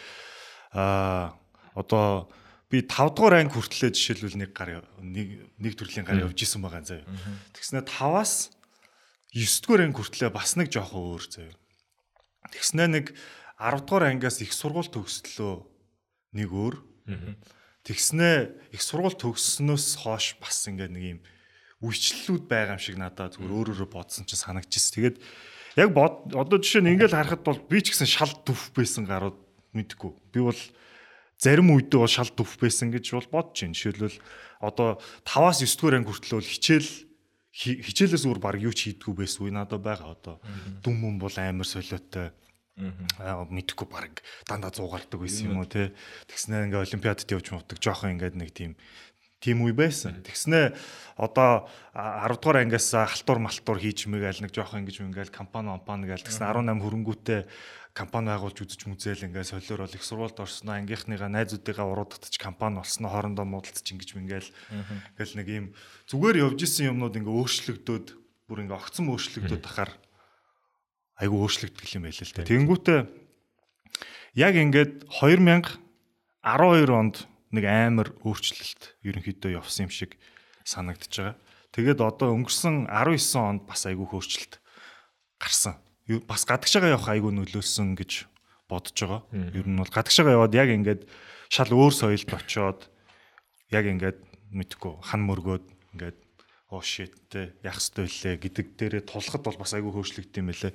[0.78, 1.34] аа
[1.74, 2.30] одоо
[2.70, 6.86] би 5 дугаар анги хүртлээ жишээлбэл нэг гар нэг нэг төрлийн гар явж исэн байгаа
[6.86, 7.06] заяа.
[7.54, 8.54] Тэгснэ 5-аас
[9.34, 11.54] 9 дугаар анги хүртлээ бас нэг жоохон өөр заяа.
[12.54, 13.06] Тэгснэ нэг
[13.58, 15.54] 10 дугаар ангиас их сургууль төгслөө
[16.38, 16.76] нэг өөр.
[17.84, 18.28] Тэгснэ
[18.72, 21.20] их сургууль төгссөнөөс хойш бас ингээд нэг юм
[21.84, 24.94] үйлчлэлүүд байгаа юм шиг надад зүгээр өөрөөрөө бодсон чинь санагдчихс.
[24.96, 25.16] Тэгээд
[25.76, 29.36] яг одоо жишээ нь ингээд харахад бол би ч гэсэн шал төв байсан гарууд
[29.76, 30.10] мэдгүй.
[30.32, 30.56] Би бол
[31.36, 33.76] зарим үедээ бол шал төв байсан гэж бол бодож байна.
[33.76, 34.16] Жишээлбэл
[34.64, 34.96] одоо
[35.28, 37.04] 5-аас 9 дугаар анги хүртэл бол хичээл хи-
[37.54, 40.36] хичээлээс өөр баг юу ч хийдгүү байсан үе надад байгаа одоо.
[40.82, 42.34] Дүм юм бол амар солиотой.
[43.22, 44.18] Аа мэдхгүй баг
[44.50, 45.94] дандаа 100 гардаг байсан юм уу те.
[46.26, 48.74] Тэгснэ ингээ олимпиадад явж мовдөг жоохон ингээд нэг тийм
[49.38, 50.18] тийм үе байсан.
[50.26, 50.74] Тэгснэ
[51.14, 56.10] одоо а- 10 дугаар ангиас халтур малтур хийж мэгээл нэг жоохон ингэж ингээл компани компани
[56.10, 57.46] гээл тэгснэ 18 хөрөнгүүтэй
[57.94, 63.06] компани байгуулж үзэж мүзээл ингээ солиор бол их сургуульд орсноо ангийнхныгаа найзуудыгаа уруудтаж компани болсноо
[63.06, 64.50] хоорондоо муудалцаж ингэж мингээл
[65.14, 65.66] ингээл нэг юм
[66.10, 68.06] зүгээр явж исэн юмнууд ингээ өөрчлөгдөөд
[68.50, 69.94] бүр ингээ огцон өөрчлөгдөөд тахаар
[71.22, 72.42] айгу өөрчлөгдөх юм байл л та.
[72.42, 73.00] Тэнгүүтээ
[74.42, 75.78] яг ингээд 2012
[76.90, 77.16] онд
[77.54, 80.18] нэг амар өөрчлөлт ерөнхийдөө явсан юм шиг
[80.66, 81.38] санагдаж байгаа.
[81.70, 84.58] Тэгээд одоо өнгөрсөн 19 онд бас айгүй өөрчлөлт
[85.38, 85.78] гарсан.
[86.08, 88.28] Юу- Бас гадагшаага явах айгүй нөлөөсөн гэж
[88.68, 89.22] бодож байгаа.
[89.32, 91.02] Ер нь бол гадагшаага яваад яг ингээд
[91.48, 92.80] шал өөр соёлд очоод
[93.72, 94.18] яг ингээд
[94.52, 95.64] мэдхгүй хан мөргөөд
[95.96, 96.18] ингээд
[96.74, 100.72] оо shit те яах ёстой лээ гэдэг дээрээ тулахад бол бас айгүй хөөрчлөгдөв юм байлээ.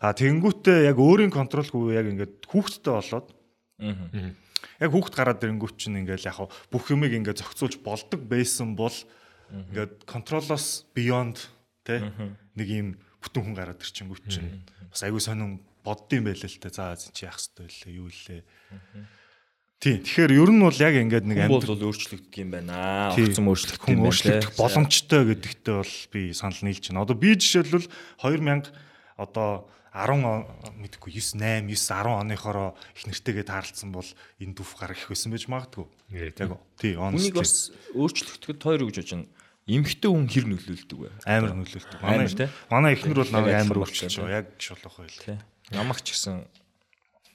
[0.00, 3.28] А тэгэнгүүтээ яг өөрийн контролгүй яг ингээд хүүхдтэй болоод
[4.80, 6.38] Яг хүүхд гараад ирэнгүүт чинь ингээл яг
[6.68, 8.92] бүх юмыг ингээд зохицуулж болдог байсан бол
[9.52, 11.48] ингээд контролоос beyond
[11.84, 12.04] тэ
[12.56, 12.88] нэг юм
[13.20, 17.38] бүтэн хүн гараад ирчихэнгүүт чинь бас аягүй сонин боддсон байлээ л тэ за чи яах
[17.40, 18.42] хэвтэй лээ юу лээ.
[19.80, 20.04] Тийм.
[20.04, 23.16] Тэгэхээр ер нь бол яг ингээд нэг амьд бол өөрчлөгддөг юм байна.
[23.16, 24.12] Огцом өөрчлөгддөг хүн юм байна.
[24.12, 27.02] өөрчлөгдөх боломжтой гэдэгтээ бол би санал нийлж байна.
[27.08, 27.88] Одоо би жишээлбэл
[28.20, 28.76] 2000
[29.16, 29.64] одоо
[29.96, 30.44] 10 он
[30.84, 34.06] мэдгүй 9 8 9 10 оныхороо их нэртэйгээ таарлцсан бол
[34.36, 35.88] энэ дүф гарах их байсан байж магадгүй.
[36.12, 36.36] Яг
[36.76, 39.26] тий Үнийг бас өөрчлөгдөхөд хоёр гэж бодож байна.
[39.68, 41.10] Эмхтэй хүн хэр нөлөөлдөг вэ?
[41.26, 41.98] амар нөлөөлдөг.
[42.00, 42.48] Манай тий?
[42.70, 44.40] манай ихнэр бол намайг амар болчихсон, байгаа.
[44.40, 45.38] Яг шулах байл.
[45.70, 46.36] Намайг ч гэсэн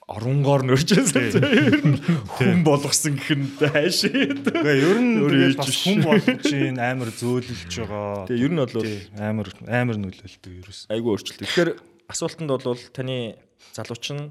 [0.06, 1.98] оронгоор нөрчөөсөн.
[2.38, 4.38] Хүн болгосон гэх нь хайшээ.
[4.38, 5.18] Гэхдээ ер нь
[5.58, 8.30] бас хүн болгож чинь амар зөөлөлж байгаа.
[8.30, 8.74] Тэгээ ер нь бол
[9.18, 10.80] амар амар нөлөөлдөг ерөөс.
[10.94, 11.42] айгүй өөрчлөлт.
[11.42, 11.70] Тэгэхээр
[12.06, 13.34] асуултанд бол таны
[13.74, 14.30] залууч нь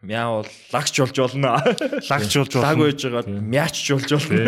[0.00, 1.60] мяа бол лагч болж болно.
[2.08, 2.84] Лагч болж Лаг болно.
[2.88, 4.40] байж байгаа мяач болж болно.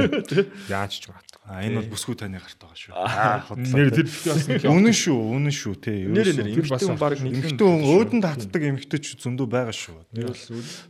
[0.73, 1.36] Яаж ч магадгүй.
[1.47, 2.91] А энэ бол бүсгүй таны гарт байгаа шүү.
[2.91, 6.03] Аа Нэр тэр бас нэг Үнэн шүү, үнэн шүү тий.
[6.11, 9.95] Нэр нэр тэр эмхтэй хүн баг нэг Эмэгтэй хүн өөдөнд татдаг эмэгтэйч зөндөө байгаа шүү.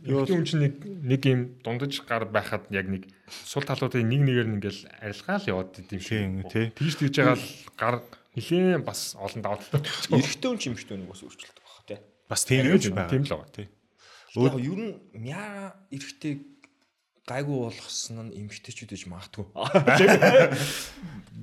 [0.09, 4.47] Юу юм чинь нэг нэг юм дундаж гар байхад яг нэг сул талуудын нэг нэгээр
[4.49, 6.49] нь ингээл арилгаал яваад идэм Тийм, шиг.
[6.49, 6.65] тий.
[6.73, 7.45] Тийш тэгж байгаа л
[7.77, 7.95] гар
[8.33, 9.85] нилээн бас олон даваа талтай.
[10.09, 11.99] эрэгтэй хүн ч эмхтэй хүн бас өөрчлөлт баг тий.
[12.25, 13.13] Бас тийм юм ч байгаа.
[13.13, 13.53] Тийм л байгаа.
[13.53, 13.67] Тий.
[14.37, 16.33] Яг ер нь мяа эрэгтэй
[17.27, 19.43] гайгүй болгосон нь эмгтээчүүд гэж магадгүй.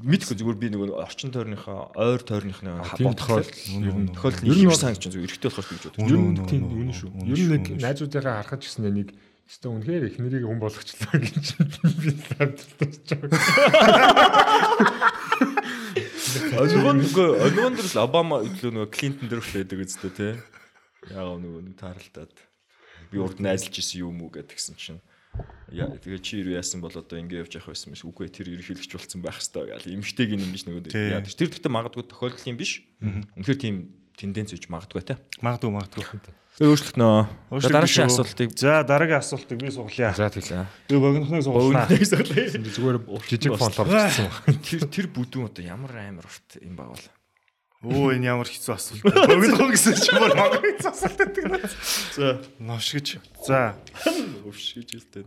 [0.09, 4.81] Мэдгүй зүгээр би нөгөө орчин тойрныхаа ойр тойрныхны тийм бодохоор тохиолдол ер нь нь бол-
[4.81, 6.09] санагч зүгээр эрэгтэй болохоор гэж боддог.
[6.09, 7.13] Ер Үнэн, нь тийм үнэн, шүү.
[7.29, 9.13] Ер нь нэг найзуудыгаа харахад ч гэсэн нэг
[9.45, 11.53] өстө үнэхээр их нэрийг хүн болгочлоо гэж
[12.01, 13.45] би санагдаж байгаа.
[16.65, 20.33] Өнгөн нөгөө өнгөн дэрс Обама өглөө нөгөө Клинтон дэр хүлээдэг үстэй тий.
[21.13, 22.33] Яг нөгөө нэг тааралтаад
[23.13, 25.05] би урд найзалж исэн юм уу гэдгсэн чинь
[25.75, 28.95] Яа тэгээ чи юу яасан бол одоо ингэ явж явах байсан биш үгүй тэр ерөнхийлөгч
[28.95, 32.87] болсон байх хэвээр гал эмгтэйг юм биш нөгөө яа тэр дэхтэй магадгүй тохиолдол юм биш.
[33.03, 33.77] Үнэхээр тийм
[34.15, 35.19] тенденц үж магадгүй те.
[35.43, 36.05] Магадгүй магадгүй.
[36.55, 40.15] тэгээ өөрчлөх нөө Өөрчлөгдөх дараагийн асуултыг За дараагийн асуултыг би суглая.
[40.15, 40.71] За тийм.
[40.87, 41.91] Би богинохныг суглаа.
[41.91, 44.63] Зүгээр жижиг фонтоор бичсэн байна.
[44.63, 47.07] тэр тэр бүдүүн одоо ямар амар урт юм баг бол
[47.85, 49.03] Өө энэ ямар хэцүү асуулт.
[49.05, 51.61] Богинох гэсэн чинь бүр мангар хэцүү асуулт гэдэг нь.
[52.17, 52.27] За
[52.59, 53.09] новшгич.
[53.45, 53.77] За
[54.49, 55.25] өвшгэж хэлтэй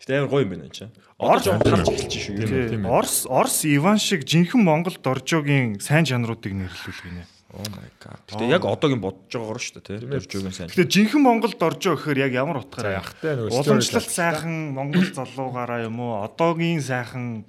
[0.00, 2.48] Гэтэ амар гоё юм байна энэ чинь Орж тарж эхэлж шүү Тийм.
[2.48, 7.24] юу тий, Орс Орс Иван шиг жинхэнэ Монгол доржогийн сайн жанруудыг нэрлүүлэх гинэ.
[7.52, 8.24] Oh my god.
[8.32, 10.08] Гэтэ яг одоогийн бодож байгаагаар шүү дээ, тий.
[10.08, 10.68] Дөржөөгийн сайн.
[10.72, 16.00] Гэтэ жинхэнэ Монгол доржоо гэхээр яг ямар утгаараа яхтай нөгөө Уламжлалт сайхан Монгол залуугаараа юм
[16.00, 16.24] уу?
[16.24, 17.44] Одоогийн сайхан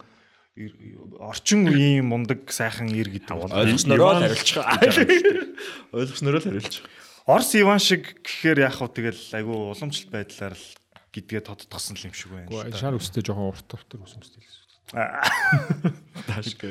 [1.21, 4.62] орчин үеийн мундаг сайхан ир гэдэг бол Ойлгоснороо л хариулчих.
[5.97, 6.84] Ойлгоснороо л хариулчих.
[7.26, 10.67] Орс Иван шиг гэхээр яг хөө тэгэл айгүй уламжлалт байдлаар л
[11.13, 12.74] гэдгээ тодтгосон л юм шиг байна.
[12.74, 14.61] шар өстэй жоохон урт уртар үсэмстэй л.
[14.92, 16.68] Дашка.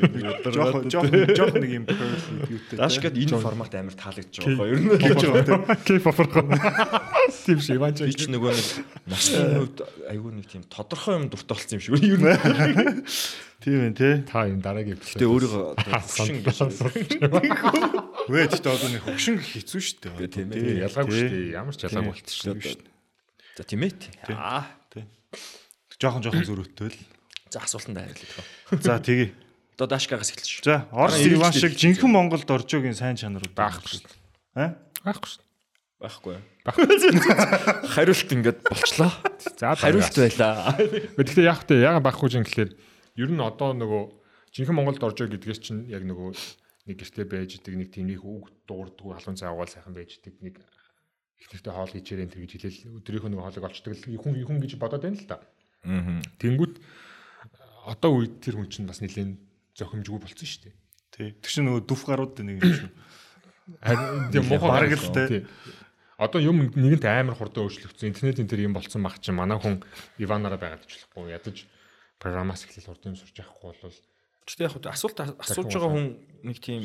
[0.53, 2.77] Жохон жохон жохон нэг юм curly beauty.
[2.77, 4.77] Дашкад энэ формат амар таалагдж байгаа гоё.
[4.77, 5.77] Ер нь гэж байна.
[5.89, 6.45] Кейф оферхоо.
[7.49, 8.69] Тийм шиг Иван би ч нөгөө нэг
[9.09, 9.79] насны хувьд
[10.13, 11.97] айгүй нэг тийм тодорхой юм дуртай болсон юм шиг.
[11.97, 12.29] Ер нь
[13.61, 14.15] Тийм ээ тий.
[14.25, 16.61] Та юм дараагийн Гэтэ өөрийгөө хөшин гэж
[18.29, 20.33] Вэ тэгтээ одоо нэг хөгшин гэх хэцүү шүү дээ.
[20.33, 20.61] Тийм ээ.
[20.61, 21.21] Тий, ялгаагүй тий.
[21.21, 21.53] шүү дээ.
[21.61, 22.89] Ямар ч ялгаагүй болчихсон Тийм шүү шүү.
[23.61, 23.93] За тийм ээ.
[24.33, 24.65] Аа.
[26.01, 26.97] Жохон жохон зөрүүтэй л.
[27.51, 28.45] За асуултанд хариулъя.
[28.79, 29.35] За тэгье.
[29.75, 30.65] Одоо Дашкагаас эхэлж шүү.
[30.65, 34.07] За нь Иван шиг жинхэнэ Монгол доржогийн сайн чанарууд Байхгүй шүү.
[34.55, 34.79] Аа?
[35.03, 35.45] Байхгүй шүү.
[36.01, 36.37] Байхгүй.
[37.91, 39.11] Хариулт ингээд болчлоо.
[39.59, 40.79] За Хариулт байлаа.
[41.19, 42.71] Гэхдээ яг тэ яга байхгүй юм гэхэлэр
[43.19, 44.03] ер нь одоо нөгөө
[44.55, 46.31] жинхэнэ Монголд орж байгаа гэдгээс чинь яг нөгөө
[46.87, 50.55] нэг гэрте байж идэг нэг их үг дуурддаг халуун цайгаал сайхан байж идэг нэг
[51.41, 54.73] их нэртэй хоол хийчээрэн тэр гэж хэлээл өдрийнхөө нөгөө хоолыг олчдаг л хүн хүн гэж
[54.77, 55.37] бодоод байна л да.
[55.85, 56.21] Аа.
[56.41, 56.75] Тэнгүүт
[57.87, 59.38] одоо үед тэр хүн чинь бас нэлээд
[59.77, 60.75] зохимжгүй болцсон шүү дээ.
[61.14, 61.29] Тий.
[61.40, 62.90] Тэр чинь нөгөө дүф гарууд нэг юм шүү.
[63.81, 65.29] Харин тийм муухай Бараг л дээ.
[65.29, 65.43] тий.
[66.21, 68.12] Одоо юм нэгэнт амар хурдан өөрчлөгдсөн.
[68.12, 69.81] Интернетийн тэр юм болцсон баг чинь манай хүн
[70.21, 71.64] Иванараа байгаад ичлэхгүй ядаж
[72.21, 73.97] програмаас эхлэл хурдан юм сурч явахгүй бол
[74.45, 76.07] Гэтэ яг асуулт асууж байгаа хүн
[76.43, 76.83] нэг тийм.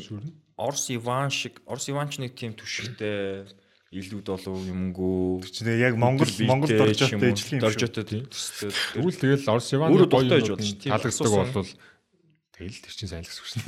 [0.55, 3.49] Орс Иван шиг Орс Иван ч нэг тийм түшигтэй
[3.95, 5.47] илүүд болов юмгүй.
[5.47, 7.61] Чинь яг Монгол Монгол доржоотой ижил юм.
[7.63, 8.71] Доржоотой төстэй.
[8.93, 11.53] Тэгвэл тэгэл Орс Иваны гоё дуртай гэж юмнууд бодож нь тийм таалагддаг асуусан.
[11.55, 11.71] бол
[12.55, 13.63] тэгэл тэр чинь сайн л гэсэн үг шин.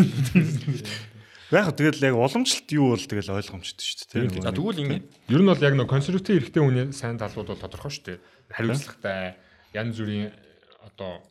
[1.47, 4.51] Яг тэгэл яг уламжлалт юу бол тэгэл ойлгомжтой шүү дээ.
[4.51, 4.99] тэгвэл ингэ
[5.31, 8.19] Ер нь бол яг нэг консерватив эрэгтэй хүний сайн талууд бол тодорхой шүү дээ.
[8.51, 9.39] Хариуцлагатай,
[9.71, 10.35] янз бүрийн
[10.83, 11.23] одоо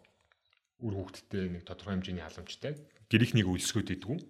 [0.81, 2.81] үр хөвгттэй нэг тодорхой хэмжээний халамжтай.
[3.13, 4.25] Гэрийнхнийг үйлсгөөд идэв.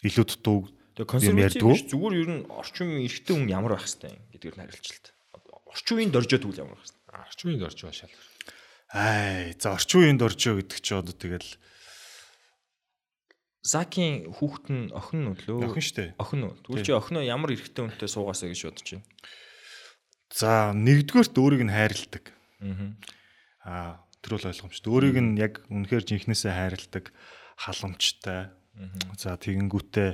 [0.00, 0.72] илүү дутуу
[1.06, 5.12] консерватив биш зүгээр ер нь орчин үеийн эрэгтэй хүн ямар байх хэвтэй гэдгээр нь хариулчихлаа.
[5.70, 7.00] Орчин үеийн доржоо тэгвэл ямар байх хэвтэй.
[7.10, 8.16] Орчин үеинд орж байгаа шал.
[8.90, 11.50] Ай, за орчин орж байгаа гэдэг чи одоо тэгэл
[13.60, 15.68] Закийн хүүхэд нь охин нь лөө?
[15.68, 16.16] охин штэ.
[16.16, 16.56] Охин уу.
[16.64, 19.04] Тэгвэл чи охиноо ямар эрэгтэй хүнтэй суугаасаа гэж бодож байна.
[20.32, 22.24] За нэгдүгээрт өөрийг нь хайрладаг.
[22.64, 22.96] Аа.
[23.68, 23.92] Аа,
[24.24, 24.88] тэр бол ойлгомжтой.
[24.88, 27.12] Өөрийг нь яг үнэхээр жинхнээсээ хайрладаг,
[27.60, 28.48] халамжтай.
[29.20, 30.10] За тэгэнгүүтээ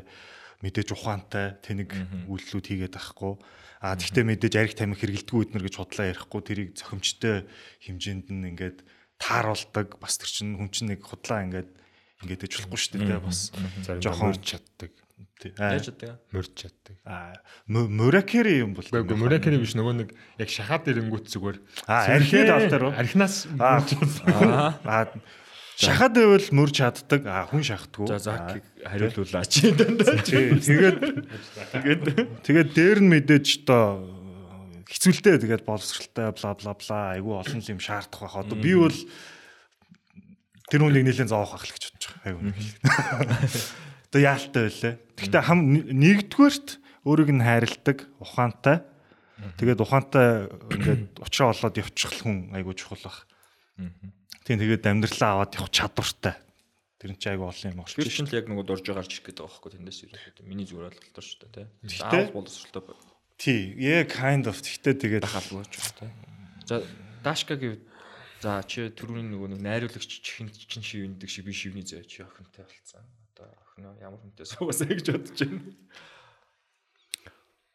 [0.67, 1.91] мэдээж ухаантай тэнэг
[2.27, 3.35] үйлдэлүүд хийгээд байхгүй.
[3.81, 7.47] А тэгтээ мэдээж арх тамхи хэрэгэлдэггүй эднэр гэж худлаа ярихгүй тэрийг зохимжтой
[7.87, 8.79] хэмжээнд нь ингээд
[9.23, 10.03] тааруулдаг.
[10.03, 11.71] Бас тэр чинь хүн чинь нэг худлаа ингээд
[12.25, 13.53] ингээд ээж болохгүй шүү дээ бас.
[13.55, 14.93] Мөрч чаддаг.
[15.41, 15.53] Тий.
[15.61, 16.17] Аа, Яаж удаа?
[16.33, 16.97] Мөрч чаддаг.
[17.05, 17.37] Аа,
[17.69, 18.85] моракери юм бол.
[18.85, 21.57] Гэхдээ мөрөкэний биш нөгөө нэг яг шахаад ирэнгүүт зүгээр.
[21.89, 22.93] Аа, архид алтаар уу?
[22.97, 23.81] Архинаас Аа.
[23.85, 24.77] чаддаг.
[24.85, 25.09] Аа,
[25.77, 27.23] шахаад байвал мөр чаддаг.
[27.29, 28.09] Аа, хүн шахдаггүй.
[28.09, 30.17] За Закийг хариулуулаа чи дандаа.
[30.25, 30.99] Тий, тэгээд
[31.77, 32.03] тэгээд
[32.41, 34.09] тэгээд дээр нь мэдээж одоо
[34.89, 38.41] хэцүүлтэй тэгээд боловсралтай бла бла бла айгүй олон юм шаардах байх.
[38.41, 38.99] Одоо би бол
[40.73, 42.25] тэр хүнийг нэлээд зоох ах л гэж бодож байгаа.
[42.25, 42.53] Айгүй.
[44.07, 44.95] Одоо яалтай байлаа.
[45.19, 46.69] Гэхдээ хам нэгдүгээрт
[47.05, 48.81] өөрийг нь хайрладаг, ухаантай.
[49.61, 53.27] Тэгээд ухаантай ингээд учраа олоод явчих хүн айгүй чухал бах.
[54.47, 56.39] Тийм тэгээд амьдралаа аваад явах чадвартай.
[57.03, 58.15] Тэр нь ч айгүй олон юм Тэр болчих.
[58.15, 60.47] чинь л яг нөгөө дурж гарч ирэх гэдэг байгаа байхгүй тэндээс юу.
[60.47, 61.99] Миний зүгээр ойлголтоор шүү дээ тий.
[61.99, 62.83] Заавал боловсралтай
[63.37, 64.57] Тий, yeah kind of.
[64.63, 66.09] Гэхдээ тэгээд халбгүй ч тий.
[66.65, 66.81] За
[67.27, 67.83] Дашка гэв
[68.39, 72.65] за чи түрүүний нөгөө нэг найруулагч чихэн чин шивндэг шиг би шивний зөө чи охинтой
[72.65, 73.03] болцсон.
[73.35, 75.75] Одоо охиноо ямар хүнтэй суугаасаа гэж бодож байна.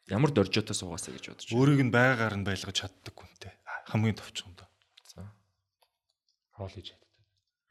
[0.08, 1.58] Ямар доржоотой суугаасаа гэж бодож байна.
[1.60, 3.54] өөрийг нь байгаагаар нь байлгаж чаддаг хүнтэй.
[3.92, 4.71] Хамгийн товчхон доо.
[6.62, 7.10] Хоол хийж чаддаг.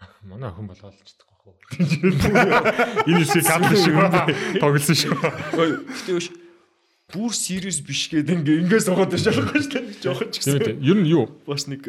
[0.26, 1.54] Манай охин болгоол ч чадахгүй хөө.
[3.06, 3.94] Энэ хэсэг кадр шиг
[4.62, 5.14] тоглосон шүү.
[5.14, 6.28] Гэтэ биш
[7.10, 10.02] бүр serious биш гэдэг ингээ ингээс суугаад байж байгаа шүү дээ.
[10.02, 10.78] Жохон ч Тийм гэсэн.
[10.78, 10.86] үү.
[10.90, 11.26] Ер нь юу?
[11.46, 11.82] Бас нэг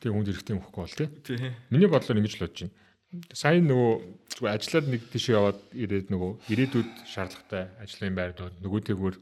[0.00, 1.08] Тийм хүнд эрэхтэй мөхгүй бол тий.
[1.24, 1.52] тий.
[1.72, 2.76] Миний бодлоор ингэж л бодож байна.
[3.32, 3.92] Сайн нөгөө
[4.40, 9.14] зүгээр ажиллаад нэг тийш яваад ирээд нөгөө ирээдүйд шаардлагатай ажлын байрнууд нөгөөтэйгөр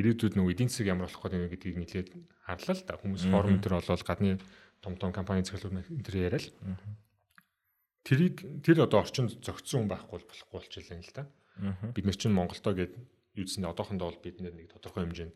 [0.00, 2.08] ирээдүйд нөгөө эдийн засаг ямар болох гэдэг гэдгийг нэлээд
[2.44, 3.00] харлаа л да.
[3.00, 4.40] Хүмүүс форум дээр болоод гадны
[4.80, 6.46] том том компани зөвлөмөр энэ төр яриад
[8.04, 11.24] тэрийг тэр одоо орчинд зөгцсөн хүн байхгүй бол болохгүй болчихлоо л да.
[11.94, 12.94] Бид нар чинь Монголдоо гээд
[13.36, 15.34] юусэн одоохондоо бол бид нэг тодорхой хэмжээнд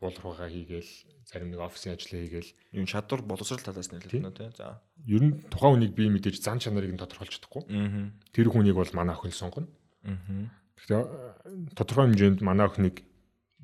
[0.00, 0.90] уулуурхагаа хийгээл
[1.28, 4.48] зарим нэг офисын ажлаа хийгээл Юу чадвар боловсрал талаас нь хэлэх нь тий.
[4.56, 4.80] За.
[5.08, 7.64] ер нь тухайн хүнийг би мэдээж зан чанарыг нь тодорхойлж чадахгүй.
[8.32, 9.68] Тэр хүнийг бол манай охин сонгоно.
[10.04, 13.04] Тэгэхээр э, тодорхой хэмжээнд манай охиныг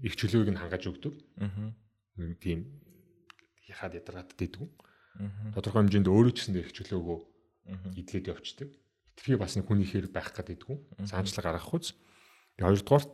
[0.00, 1.14] их чөлөөг нь хангаж өгдөг.
[1.36, 1.72] Аа.
[2.40, 2.80] Тийм
[3.68, 4.68] яхад ядаргаад дэдгүн.
[4.72, 4.91] Аа.
[5.54, 7.18] Тодорхой хэмжээнд өөрөө ч гэсэн их чөлөөгөө
[8.00, 8.68] идгээд явцдаг.
[9.16, 10.78] Итгэхий бас нэг хүний хэр байх гэдэг дэдгүн.
[11.06, 11.92] Саанчлаг гаргах хүз.
[12.56, 13.04] Тэгээ хоёрдугаар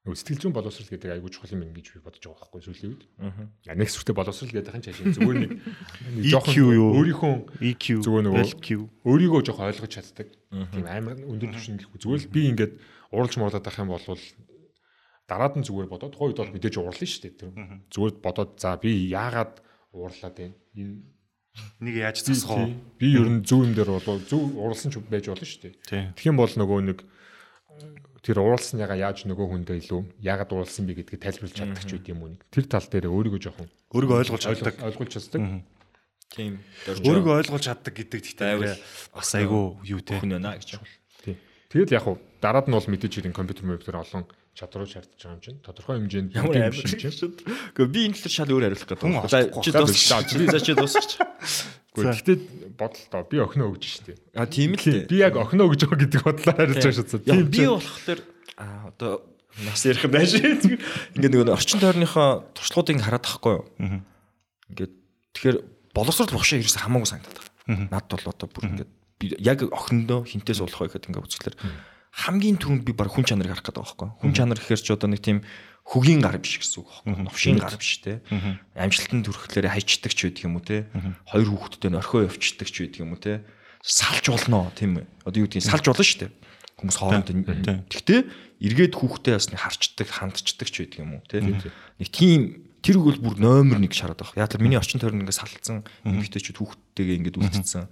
[0.00, 3.04] нөгөө сэтгэл зүйн боловсрал гэдэг айгүй чухал юм гэж би бодож байгаа байхгүй сүүлийн үед.
[3.20, 3.76] Аа.
[3.76, 5.52] Next хүртэл боловсрал гэдэг хань чашаа зүгээр нэг
[6.40, 6.88] EQ юу?
[6.96, 8.66] өөрийнхөө EQ, Зүгээр нөгөө- LQ.
[9.04, 10.28] өөрийгөө жоох ойлгож чаддаг.
[10.72, 12.00] Тийм амар өндөр түвшинд гэлгүй.
[12.00, 12.72] Зүгээр л би ингээд
[13.12, 14.00] ууралж муурлаад байх юм бол
[15.28, 17.36] дараад нь зүгээр бодоод тухайн үед бол мэдээж уурлаа шүү дээ.
[17.36, 17.50] Тэр
[17.92, 19.60] зүгээр бодоод за би яагаад
[19.94, 20.54] уурлаад байна?
[20.76, 21.02] Энэ
[21.82, 22.74] Нэг яаж би засах вэ?
[22.98, 26.14] би ер нь зөв юм дээр бол зөв уурлсан ч байж болно шүү дээ.
[26.14, 26.98] Тэгэх юм бол нөгөө нэг
[28.22, 32.22] тэр уурлсныгаа яаж нөгөө хүндээ илүү яагаад уурлсан бэ гэдгийг тайлбарлаж чаддаг ч үгүй юм
[32.22, 32.40] уу нэг.
[32.54, 34.76] Тэр тал дээр өөрийгөө жоохон Өөрийгөө ойлгуулж чаддаг.
[34.78, 35.42] ойлгуулж чаддаг.
[36.30, 36.52] Тийм.
[36.86, 40.20] Өөрийгөө ойлгуулж чаддаг гэдэг Байвал гэхдээ бас айгүй юу те.
[40.22, 40.78] хүн байна гэж.
[41.26, 41.36] Тийм.
[41.72, 44.22] Тэгэл яг хуу дараад нь бол мэдээж хэрэг компьютер мөрөөр олон
[44.60, 45.58] чадруу шаардж байгаа юм чинь.
[45.64, 47.00] Тодорхой хэмжээнд Ямар юм чинь.
[47.00, 47.32] шүү.
[47.72, 49.00] Гэхдээ би энэ талаар шал өөр хариулах гэдэг.
[49.32, 49.86] За чи байна.
[49.88, 50.04] дуусч.
[50.36, 51.10] Би за чи дуусч.
[51.96, 52.36] Гэхдээ гэхдээ
[52.76, 54.20] бодлоо би охиноо өгч штеп.
[54.36, 55.08] А тийм л дээ.
[55.08, 57.24] Би яг охиноо өгж байгаа гэдэг бодлоо хариулж байгаа шээ.
[57.24, 58.20] Яг би болохоор
[58.60, 59.12] а одоо
[59.64, 60.36] нас ярих юм байж.
[61.16, 63.64] Ингээд нэг орчин тойрныхоо туршлагуудыг хараад тахгүй юу?
[64.70, 64.92] Ингээд
[65.34, 65.56] тэгэхээр
[65.96, 67.88] боловсрол бохшоо ерөөсө хамаагүй санагдаад байна.
[67.90, 71.56] Над бол одоо бүр ингээд би яг охиндоо хинтээс уулах вэ гэхэд ингээд үзэхлээр
[72.10, 74.08] хамгийн түрүүнд би баг хүн чанарыг харах гэдэг байхгүй.
[74.18, 75.46] Хүн чанар гэхээр ч одоо нэг тийм
[75.86, 77.22] хөгийн гар биш гэсэн үг байхгүй.
[77.22, 78.20] Новшийн гар биш те.
[78.74, 80.90] Амжилтанд хүрэхлээр хайчдаг ч байдаг юм уу те.
[81.30, 83.42] Хоёр хүүхэдтэй орхио явчихдаг ч байдаг юм уу те.
[83.82, 85.06] Салж болно тийм.
[85.22, 86.32] Одоо юу гэдгийг салж болно шүү дээ.
[86.82, 87.84] Хүмүүс хоорондоо.
[87.90, 88.20] Гэхдээ
[88.60, 91.40] эргээд хүүхдээ бас нэг харчдаг, хандчдаг ч байдаг юм уу те.
[91.40, 94.48] Нэг тийм тэр үгэл бүр номер 1 шараад байгаа.
[94.48, 97.88] Яг л миний орчин тойрон ингээд салцсан эмэгтэйчүүд хүүхдтэйгээ ингээд үлдсэн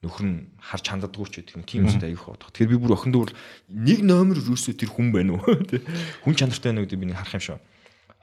[0.00, 2.50] нөхөр нь харж ханддаггүй ч гэдэг юм тийм үстэй аюух бодох.
[2.56, 3.30] Тэгэхээр би бүр охин дүүр
[3.68, 5.84] нэг номер өрөөсөө тэр хүн байна уу тий.
[6.24, 7.58] Хүн чанартай байна уу гэдэг би нэг харах юм шүү.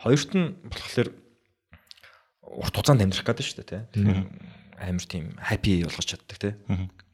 [0.02, 1.10] Хоёрт нь болохоор
[2.58, 4.06] урт хугацаанд амьдрах гэдэг шүү дээ тий.
[4.82, 6.54] Амар тийм happy болгож чаддаг тий.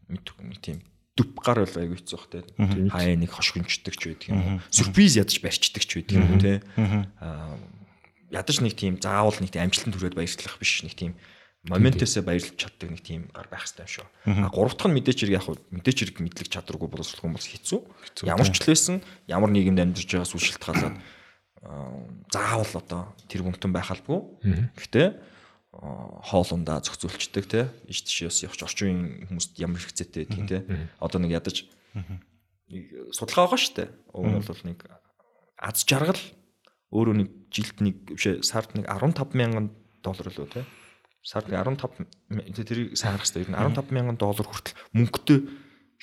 [0.08, 0.78] Мэдгүй тийм
[1.20, 2.44] дүп гар бол аюу хэцүү бах тий.
[2.88, 4.64] Хаяа нэг хошгончдаг ч байдаг юм.
[4.72, 7.04] Сюрприз ядаж барьчдаг ч байдаг юм.
[7.20, 7.60] Аа
[8.34, 11.14] ядаж нэг тийм заавал нэг тийм амжилтанд хүрээд баярлах биш нэг тийм
[11.64, 14.08] моментээсээ баярлж чаддаг нэг тийм гар байх хэрэгтэй юм шүү.
[14.44, 17.80] А гурав дахь нь мэдээч хэрэг яг мэдээч хэрэг мэдлэг чадваргүй боловсруулах юм бол хэцүү.
[18.28, 18.96] Ямар ч л байсан
[19.32, 20.96] ямар нийгэмд амьдарч байгаа сүл шалтгаалаад
[22.28, 24.20] заавал одоо тэр бүмтэн байх албагүй.
[24.76, 25.08] Гэхдээ
[25.72, 27.72] хоолундаа зохицуулцдаг те.
[27.88, 30.68] Иш тишээс явж орчин хүмүүст ямар хэрэгцээтэй тийм те.
[31.00, 31.64] Одоо нэг ядаж
[33.16, 33.90] судалгаа байгаа шүү дээ.
[34.12, 34.80] Уг нь бол нэг
[35.56, 36.20] аз жаргал
[36.92, 39.72] өөрөө нэг жилд нэг бишээ сард нэг 15 мянган
[40.04, 40.68] доллар лөө те
[41.24, 41.88] сард 15
[42.68, 43.48] тэрийг сайн харах хэрэгтэй.
[43.48, 45.40] Ер нь 15 мянган доллар хүртэл мөнгөтэй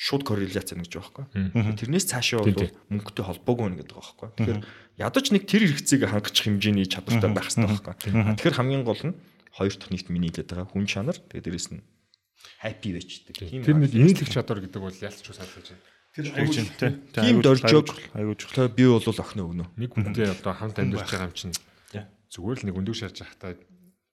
[0.00, 1.76] шууд корреляц нэг гэж байгаа байхгүй.
[1.76, 4.28] Тэрнээс цаашаа бол мөнгөтэй холбоогүй байна гэдэг байгаа байхгүй.
[4.40, 4.60] Тэгэхээр
[4.96, 8.12] ядаж нэг тэр хэрэгцээг хангах хэмжээний чадвартай байх хэрэгтэй байхгүй.
[8.40, 9.14] Тэгэхээр хамгийн гол нь
[9.52, 11.84] хоёр дахь нэгт миний хэлээд байгаа хүн чанар тэгээ дээрэс нь
[12.64, 13.36] happy байждаг.
[13.36, 15.84] Тэр нэг инээлэх чадвар гэдэг бол ялч ч салж байна.
[16.16, 16.90] Тэр айгууч тий.
[17.12, 17.88] Тийм дөржөөг.
[18.16, 19.66] Тэгээ би бол охин өгнө.
[19.76, 21.54] Нэг хүнтэй одоо хамт амьдарч байгаа юм чинь
[22.32, 23.58] зүгээр л нэг өндөг шарж явахдаа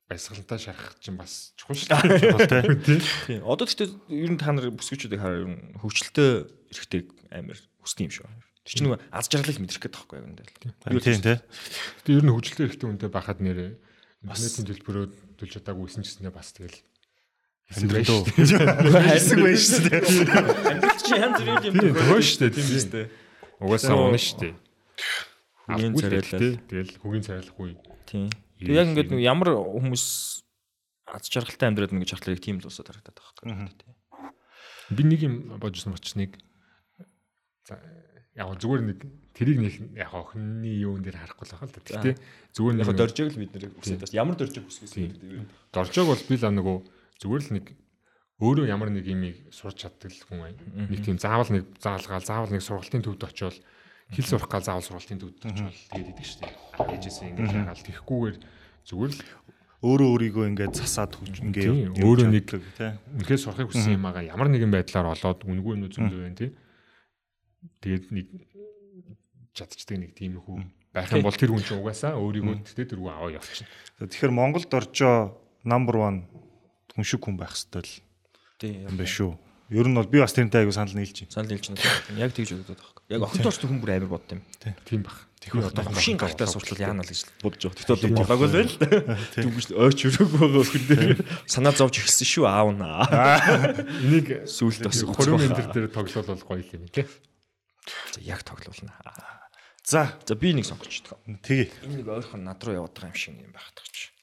[0.08, 3.00] баясгалантаа шарах чинь бас чухал шүү дээ.
[3.28, 3.44] Тийм.
[3.44, 6.30] Одоо гэхдээ ер нь та нар бүсгүүчүүдийг хараа ер нь хөвчлөлтөө
[6.72, 7.02] эрэхтэй
[7.36, 8.28] амар хүсдэг юм шүү.
[8.64, 10.48] Тэр чинь нөгөө аз жаргалыг мэдрэх гэдэг таахгүй юм даа.
[11.04, 11.38] Тийм тий.
[11.44, 13.72] Гэтэ ер нь хөвчлөлтөө эрэхтэй хүнтэй бахад нэрээ
[14.24, 15.06] интернетийн төлбөрөө
[15.38, 16.80] төлж чадаагүй исэн гэснээр бас тэгэл
[17.68, 19.12] хэсэг байж шүү дээ.
[19.12, 20.02] Хэсэг байж шүү дээ.
[20.72, 22.56] Амьдрал чи янз бүрийн юм Тийм төгөө шүү дээ.
[22.56, 23.06] Тийм биз дээ.
[23.60, 24.54] Угаасаа унаа шүү дээ.
[25.68, 26.56] Хөгийн царайлал.
[26.64, 27.70] Тэгэл хөгийн царайлахгүй.
[28.08, 28.28] Тийм.
[28.58, 30.06] Тэг яг ингээд нэг ямар хүмүүс
[31.08, 33.94] аз жаргалтай амьдраад нэг чархлыг тийм л усаад харагдаад байгаа хэрэг тийм.
[34.92, 36.36] Би нэг юм бодсон боч нэг
[37.68, 37.80] за
[38.38, 39.00] яг зүгээр нэг
[39.34, 41.82] тэрийг нэг яг охины юун дээр харахгүй л байгаа л да.
[41.86, 42.12] Гэтэ
[42.54, 45.50] зүгээр нэг Яг дөржөөг л бид нэр үсээд бас ямар дөржөөг үсгэсэн юм.
[45.74, 46.78] доржоог бол би л нөгөө
[47.18, 47.66] зүгээр л нэг
[48.38, 50.54] өөрөө ямар нэг юмыг сурч чаддаг хүн ай.
[50.54, 53.58] Нэг тийм заавал нэг заалгаал заавал нэг сургалтын төвд очиод
[54.14, 56.52] хэл сурах гал заавал сургалтын төвд очиод тэгээд идэг штеп.
[56.80, 58.36] Ээжээсээ ингэж хараал тэхгүйгээр
[58.88, 59.22] зүгээр л
[59.78, 62.50] өөрөө өөрийгөө ингээд засаад хүч ингээд өөрөө нэг-
[63.20, 66.52] үнэхээр сурахыг хүссэн юм аа ямар нэгэн байдлаар олоод үнгүй юм уу зөндөө байна тий.
[67.84, 68.28] Тэгээд нэг
[69.54, 70.58] чадчихдаг нэг тийм хүү
[70.94, 73.70] байх юм бол тэр хүн чинь угаасаа өөрийгөө тэгтээ тэргүй аваа явчихна.
[74.02, 76.26] Тэгэхээр Монголд оржоо number 1
[76.98, 77.94] хүн шиг хүн байх хэрэгтэй л
[78.58, 78.82] Тийм.
[78.90, 79.32] юм байна шүү.
[79.70, 81.34] Ер нь бол би бас тэрнтэй айгу санал нийлж байна.
[81.36, 82.20] Санал хэлж байна.
[82.24, 83.04] Яг тэгж бодоод байгаа.
[83.12, 84.42] Яг охин орчны хүн бүр амар бод юм.
[84.88, 85.28] Тийм бах.
[85.44, 87.80] Тэгэхээр одоо хөвшин гартаа сурчлал яана л гэж бодож байгаа.
[87.84, 88.74] Тэгтээ одоо болоогүй л байл.
[89.44, 91.12] Дүнгийн ойч өрөөг байгаа өхөн дээр
[91.52, 93.06] санаа зовж ихсэн шүү аав наа.
[94.08, 97.06] Энийг Сүүлд бас үзэх энэ дээр тоглол бол гоё юм тий.
[98.16, 98.96] За яг тоглоулна.
[99.84, 101.04] За За би нэг сонгоч
[101.44, 101.72] тэгье.
[101.84, 104.16] Энэ нэг ойрхон над руу яваад байгаа юм шиг юм байх тач.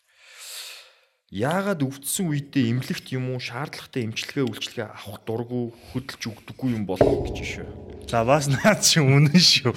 [1.34, 7.26] Яагаад өвдсөн үедээ эмнэлэгт юм уу шаардлагатай эмчилгээ үйлчилгээ авах дурггүй хөдөлж өгдөггүй юм болов
[7.26, 7.66] гэж шүү.
[8.06, 9.74] За бас наад чи үнэн шүү.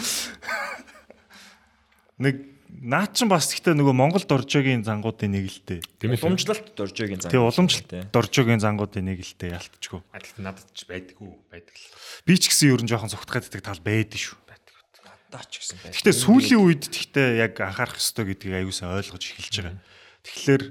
[2.22, 5.82] Нэг наад чин бас гэхдээ нөгөө Монголд оржоогийн зангуудын нэг л дээ.
[6.22, 7.34] Уламжлалт дөржөөгийн зан.
[7.34, 10.06] Тэгээ уламжлалт оржоогийн зангуудын нэг л дээ ялтчгүй.
[10.14, 11.90] Адилт надад ч байдаггүй байдаг л.
[12.22, 14.38] Би ч гэсэн ер нь жоохон цогтгаад байдаг тал байдаг шүү.
[15.34, 15.90] Надаа ч гэсэн.
[15.90, 19.82] Гэхдээ сүүлийн үед гэхдээ яг анхаарах ёстой гэдгийг аюулсаа ойлгож эхэлж байгаа.
[20.22, 20.64] Тэгэхээр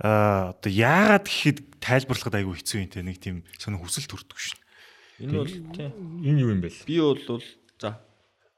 [0.00, 4.58] аа одоо яагаад гэхэд тайлбарлахад аюул хэцүү юм те нэг тийм сонир хүсэл төрдөг шин.
[5.20, 5.52] Энэ бол.
[6.24, 6.72] Энэ юу юм бэ?
[6.88, 7.44] Би бол
[7.80, 8.00] за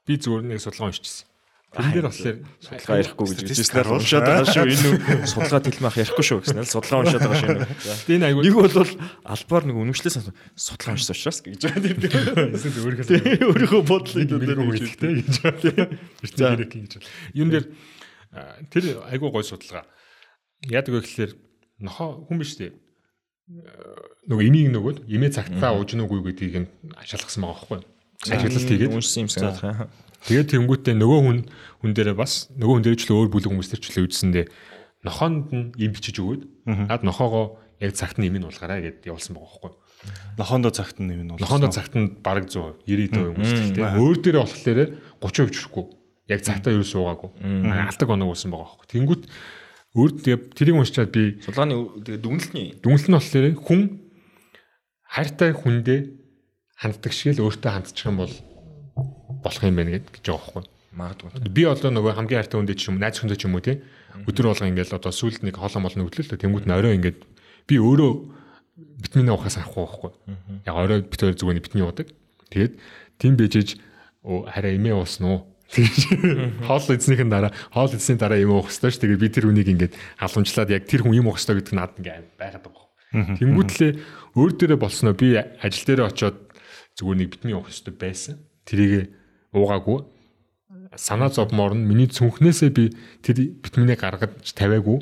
[0.03, 1.31] Би зүгээр нэг судалгаа уншижсэн.
[1.73, 4.67] Тэрэн дээр болохоор судалгаа ярихгүй гэж хэлжсэн л уншаад байгаа шүү.
[4.67, 4.91] Энэ
[5.31, 7.55] судалгаа тэлмэх ярихгүй шүү гэсэн л судалгаа уншаад байгаа шүү.
[7.87, 7.93] За.
[8.11, 8.77] энэ айгүй Нэг бол
[9.23, 10.17] албаар нэг үнэмшлээс
[10.59, 11.97] судалгаа уншсан учраас гэж байгаа тийм.
[12.59, 15.87] эсвэл өөрийнхөө Өөрийнхөө бодлыг дээр үйлдэлтэй гэж байна.
[16.19, 17.07] Эртний хэрэг гэж байна.
[17.31, 17.65] Юун дээр
[18.69, 19.87] тэр айгүй гой судалгаа.
[20.69, 21.31] Яадаг вэ гэхээр
[21.83, 22.71] нохоо хүн биш үү?
[24.27, 26.67] Нөгөө имийг нөгөөд имээ цагтаа ууж нүггүй гэдгийг нь
[27.03, 27.87] шалгасан байгаа байхгүй юу?
[28.31, 29.91] Ажиглалт хийгээд уншсан юм санагдах.
[30.23, 31.39] Тэгээд тэнгуүтээ нөгөө хүн
[31.83, 34.45] хүн дээрээ бас нөгөө хүн дээр ч л өөр бүлэг хүмүүс төр ч л үжсэндээ
[35.03, 36.41] нохоонд нь им бичиж өгөөд
[36.87, 39.83] наад нохоогоо яг цагт нь имийг уулгаарай гэдээ явуулсан байгаа байхгүй юу?
[40.39, 41.43] Нохондоо цагт нь юм бол.
[41.43, 43.99] Нохоондоо цагт нь бараг 100 90 хүмүүс л тийм.
[43.99, 44.79] Өөр дээрээ болохоор
[45.27, 45.85] 30% хүчрэхгүй.
[46.31, 47.29] Яг цагтаа юу суугаагүй.
[47.67, 48.87] Алдаг оног уусан байгаа байхгүй.
[48.95, 49.23] Тэнгүүт
[49.93, 53.81] өөр тэгээ тэрийг уншичаад би Судалгааны тэгээ дүгнэлтний дүнэлт нь болохоор хүн
[55.05, 55.99] хайртай хүндээ
[56.81, 58.33] ханддаг шиг л өөртөө хандчих юм бол
[59.45, 60.63] болох юм байна гэж байгаа байхгүй.
[60.97, 61.29] магадгүй.
[61.53, 63.85] Би одоо нөгөө хамгийн хайртай хүндээ ч юм найз хүндээ ч юм уу тий.
[64.25, 66.41] Өдөр болго ингээл одоо сүүлд нэг хоолоо молно өглөө л.
[66.41, 67.17] Тэнгүүт нь орой ингээд
[67.69, 68.11] би өөрөө
[69.05, 70.11] витамин авахаас авахгүй байхгүй.
[70.65, 72.07] Яг орой бит хоёр зүгээр витамин уудаг.
[72.49, 72.73] Тэгээд
[73.21, 73.33] тийм
[74.23, 75.39] оо хараа эмээ уусан уу?
[75.73, 76.01] Тэгэж
[76.69, 79.01] хоол эзнийхэн дараа хоол эзний дараа юм уух хэрэгтэй ш.
[79.01, 82.27] Тэгээд би тэр хүнийг ингээд халамжлаад яг тэр хүн юм уух хэрэгтэй гэдэг надад ингээд
[82.37, 82.87] байгаад байгаа.
[83.41, 83.91] Тэнгүүтлээ
[84.37, 86.37] өөр дээрээ болсноо би ажил дээрээ очиод
[86.97, 88.35] зүгээр нэг витамин уух хэрэгтэй байсан.
[88.69, 89.13] Тэрийг
[89.53, 90.13] уугаагүй
[90.95, 95.01] санаа зовмоор нь миний цүнхнээсээ би тэр витаминыг гаргаж тавиагүй.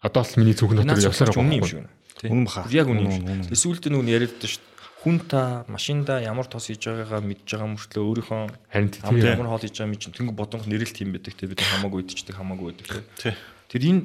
[0.00, 1.84] Одоо л миний цүнх дотор явсаар үнэн юм шиг.
[2.24, 2.66] Үнэн баха.
[2.72, 3.50] Яг үнэн.
[3.52, 4.71] Эсвэл нүг яриад шүү дээ.
[5.02, 9.66] Хүн та машинда ямар тос хийж байгаагаа мэдж байгаа мөртлөө өөрийнхөө Харин тийм ямар хоол
[9.66, 12.86] хийж байгаа мэд чинь тэнгуү бодонх нэрэл тийм байдаг те бид хамаагүй идчихдэг хамаагүй байдаг
[12.86, 13.02] те.
[13.18, 13.34] Тий.
[13.66, 14.02] Тэр энэ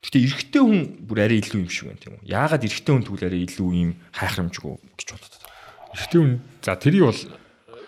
[0.00, 2.32] гэхдээ эрэгтэй хүн бүр арай илүү юм шиг байна тийм үү.
[2.32, 5.34] Яагаад эрэгтэй хүн тэгвэл арай илүү юм хайхрамжгүй гэж бодод.
[6.00, 6.32] Эхтэй хүн
[6.64, 7.20] за тэрий бол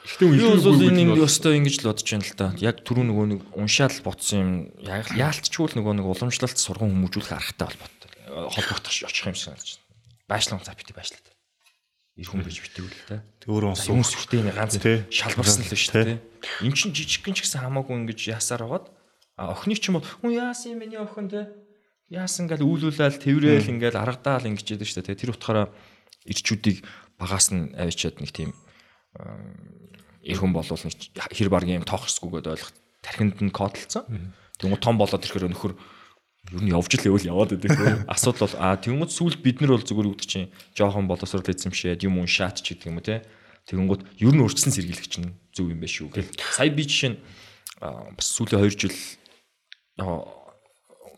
[0.05, 2.47] эхтэй хүн илүү энэ бол ёстой ингэж л бодож байна л да.
[2.61, 4.53] Яг түрүү нөгөө нэг уншаал ботсон юм
[4.85, 8.11] яалтчгүй л нөгөө нэг уламжлалт сурган хүмүүжүүлэх аргатай холбоотой.
[8.53, 9.85] Холбогдох очих юм шиг санагдаж байна.
[10.29, 11.24] Баашлан цаа бити баашлаад.
[12.15, 13.27] Ир хүн бич битгүүл та.
[13.43, 14.79] Тэг өөрөө онс Хүмүүс ихтэй нэг ганц
[15.11, 16.23] шалбарсан л шүү дээ.
[16.63, 18.87] Эм чин жижиг гин ч гэсэн хамаагүй ингэж яасаар байгаад
[19.35, 21.51] а охины ч юм бол хүн яасан юм миний охин те
[22.15, 25.19] яасан гал үүлүүлээл тэврээл ингээл аргадаал ингэж яадаг шүү дээ.
[25.19, 25.75] Тэр утгаараа
[26.23, 26.87] ирчүүдийг
[27.19, 28.55] багаас нь авчиад нэг тийм
[30.23, 34.07] эр хүн болвол нэг хэр баргийн юм тоохсгүйгээд ойлгох тархинд нь кодлцсон.
[34.63, 35.75] Тэгмээ том болоод ирэхээр нөхөр
[36.53, 38.05] ер нь явж л явал яваад байдаг.
[38.05, 42.21] Асуудал бол а тэгмээ сүүлд бид нар бол зүгээр үгдэг чинь жоохон боловсрол эзэмшээд юм
[42.21, 43.25] уншаад ч гэдэг юм уу те.
[43.65, 46.29] Тэгэнгუთ ер нь урьдчилан сэргийлэх чинь зөв юм байна шүү гэл.
[46.53, 47.19] Сая би жишээ нь
[47.81, 48.97] бас сүүлийн 2 жил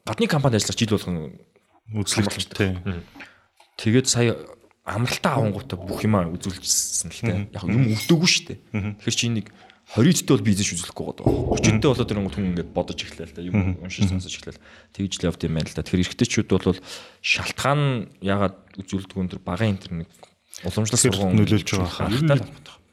[0.07, 1.43] гадны компанид ажиллаж жил болгон
[1.91, 2.79] үзлэгч тий.
[3.83, 4.39] Тэгээд сая
[4.87, 7.35] амралтаа авангуудаа бүх юмаа үзүүлчихсэн л те.
[7.51, 8.59] Яг юм өвдөөгүй шүү дээ.
[9.03, 9.51] Тэгэхээр чи нэг
[9.95, 11.31] 20-д бол бизнес үзүүлэхгүй байгаа.
[11.63, 14.59] 30-д болоод ирэнгүүт хүн ингээд бодож эхлэв л та юм уншиж сонсож эхлэв.
[14.99, 15.87] Тэгж л явд юм байна л та.
[15.87, 16.81] Тэгэхээр эргэжтэйчүүд бол
[17.23, 20.11] шалтгаан ягаад үзүүлдэг өндөр багын интер нэг
[20.67, 22.11] уламжлал Тэр сургуун нөлөөлж байгаа.
[22.11, 22.35] Ер нь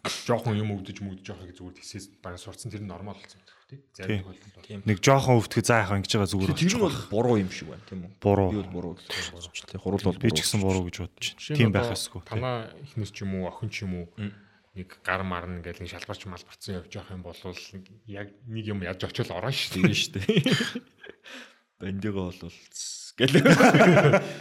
[0.03, 3.41] жоохон юм өвдөж мөгдөж явах гэж зүгээр тийсээс баг сурцсан тэр нь нормал болсон
[3.71, 3.79] тий.
[3.95, 4.83] Зарим тохиолдолд бол.
[4.83, 7.87] Нэг жоохон өвдгөө заа яхаа ингэж байгаа зүгээр Тэр нь бол буруу юм шиг байна
[7.87, 8.11] тийм үү?
[8.19, 8.49] Буруу.
[8.51, 9.79] Би бол буруу гэж бодож байна.
[9.79, 11.55] Хурал бол би ч гэсэн буруу гэж бодож байна.
[11.55, 12.21] Тийм байх ёсгүй.
[12.27, 14.05] Танаа ихнес ч юм уу, охин ч юм уу
[14.73, 17.37] нэг гар марна гэдэг нэг шалбарч малбарцсан явж явах юм бол
[18.09, 19.85] яг нэг юм яаж очил орно шүү дээ.
[19.85, 20.41] Тийм шүү дээ.
[21.83, 23.37] Бандигаа бол гэл.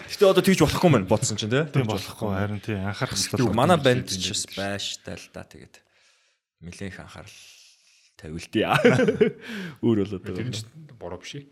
[0.09, 1.65] Гэтэ одоо тэгж болохгүй мэн бодсон чинь тий.
[1.69, 3.53] Тийм болохгүй харин тий анхаарах хэрэгтэй.
[3.53, 5.75] Манай банд ч бас байштай л да тэгээд
[6.65, 7.37] нэлээх анхаарал
[8.17, 8.73] тавилдъя.
[9.85, 10.49] Өөр болоод Тэр байгаа.
[10.49, 11.45] нь буруу биш ээ.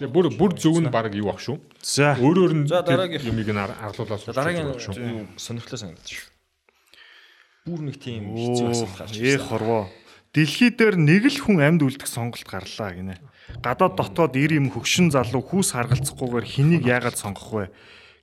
[0.00, 1.60] Тэгээ бүр бүр зөв нь баг юу ах шүү.
[1.84, 6.26] За Өөрөөр нь тэр юмыг нь ар- арлуулаад дараагийн юу сонирхолтой санагдаж шүү.
[7.62, 9.46] Бүр нэг тийм хэцүү асуулт гарч ээ ирсэн.
[9.46, 9.86] хорвоо.
[10.34, 13.20] Дэлхий дээр нэг л хүн амьд үлдэх сонголт гарлаа гинэ.
[13.62, 17.64] Гадаад дотоод ир юм хөгшин залуу хүүс харгалзахгүйгээр хэнийг яагаад сонгох вэ?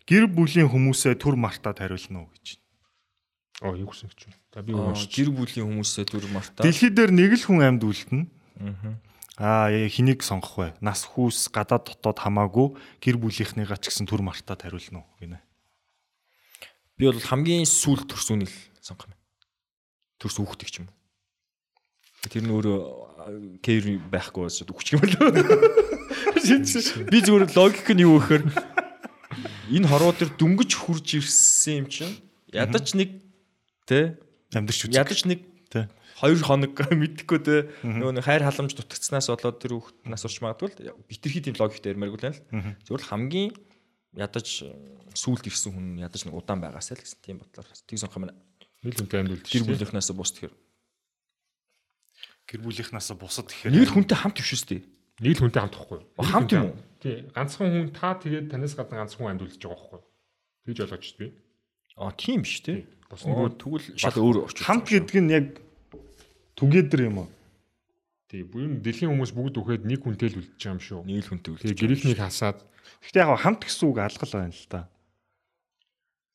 [0.10, 2.58] Гэр бүлийн хүмүүсээ түр мартаад хариулна уу гэж.
[3.62, 4.40] Оо юу гэсэн гэж байна.
[4.52, 5.12] За би Аа, уушч.
[5.14, 6.64] Гэр бүлийн хүмүүсээ дүр мартаа.
[6.66, 8.26] Дэлхий дээр нэг л хүн амьд үлдэнэ.
[9.38, 10.68] Аа хэнийг сонгох вэ?
[10.82, 15.40] Нас хүүс гадаад дотоод хамаагүй гэр бүлийнхнийгаа ч гэсэн түр мартаад хариулна уу гинэ.
[16.98, 19.19] Би бол хамгийн сүүл төрсүүнийг л сонгох юм.
[20.20, 20.38] Төрс
[20.70, 20.88] ч юм.
[22.28, 22.80] Тэр нь өөрөө
[23.64, 25.32] кэр байхгүй бас үхчих юм болоо.
[27.08, 28.44] Би зүгээр логик нь юу гэхээр
[29.72, 32.16] энэ хорвоо дээр дүнгэж хурж ирсэн юм чинь
[32.52, 33.24] ядаж нэг
[33.88, 34.20] тэ
[34.52, 34.98] Амьдэрч үзэх.
[34.98, 35.40] ядаж нэг
[35.70, 35.88] Тэ.
[36.18, 37.56] хоёр хоног мэдхгүй тэ
[37.86, 41.94] нөгөө нэг хайр халамж дутагцснаас болоод тэр хүүхд нас урч магадгүй л битэрхий тийм логиктэй
[41.94, 43.54] ярмааргүй л байна л л хамгийн
[44.18, 44.66] ядаж
[45.14, 48.26] сүулт ирсэн хүн ядаж нэг удаан байгаасаа л гэсэн тийм бодлоор тийг сонгох юм
[48.84, 49.52] Нийл үнтэй амьд үлдэж.
[49.52, 50.56] гэр бүлийнхнээс бус тэгэхээр
[52.50, 54.80] Гэр бүлийнхнээс бусад гэхээр нэг л хүнтэй хамт биш үстэй
[55.20, 56.02] Нийл хүнтэй хамт юу?
[56.18, 57.24] хамт юм уу Тий.
[57.32, 60.08] Ганцхан хүн та тэгээд танаас гадна ганцхан хүн амьд үлдэж байгаа байхгүй юу?
[60.68, 61.28] Тэгж ойлгож би.
[61.96, 62.60] а тийм биш
[63.10, 65.46] Бус нь бүр тэгвэл шал өөр очиж хамт гэдэг нь яг
[66.60, 67.30] түгээдэр юм уу?
[68.30, 68.44] тий.
[68.46, 71.00] Буюу дэлхийн хүмүүс бүгд үхээд нэг хүнтэй л үлдэж байгаа юм шүү.
[71.08, 72.60] нэг л хүнтэй Тэгээ үлдэж гэрийнхнийг хасаад
[73.02, 74.82] Гэхдээ яг хамт гэсэн үг алгал байна л да.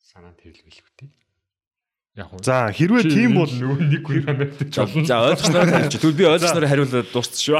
[0.03, 1.09] санаа тэрлгэлгүй тий.
[2.15, 2.39] Яг уу.
[2.39, 5.03] За хэрвээ тийм бол нэг хүн амьд За болно.
[5.03, 5.95] за ойлгосноор хариулж.
[5.99, 7.07] Тэгвэл би ойлгосноор хариулаад
[7.43, 7.59] шүү.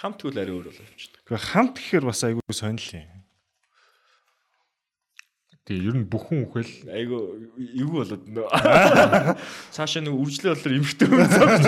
[0.00, 1.16] Хамт тэгвэл арай өөр болоо явчихна.
[1.24, 3.20] Гэхдээ хамт гэхээр бас айгүй сонирхол юм.
[5.64, 7.18] Тэгээ ер нь бүх хүн үхэл Айгу
[7.56, 8.48] эвгүй болоод нөө.
[9.76, 11.64] Цаашаа нэг үржлээ болоор эмхтэй хүн зовж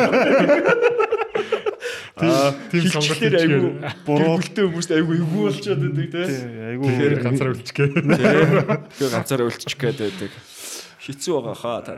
[2.73, 3.73] тийм сонголтууд айгүй
[4.07, 6.87] буруултай хүмүүст айгүй эвгүй болчиход байдаг тийм айгүй.
[6.93, 7.95] Тэгэхээр ганцаар үлчих гээд
[8.97, 10.33] тэгэхээр ганцаар үлчих гээд байдаг.
[11.03, 11.93] Хэцүү байгаа хаа та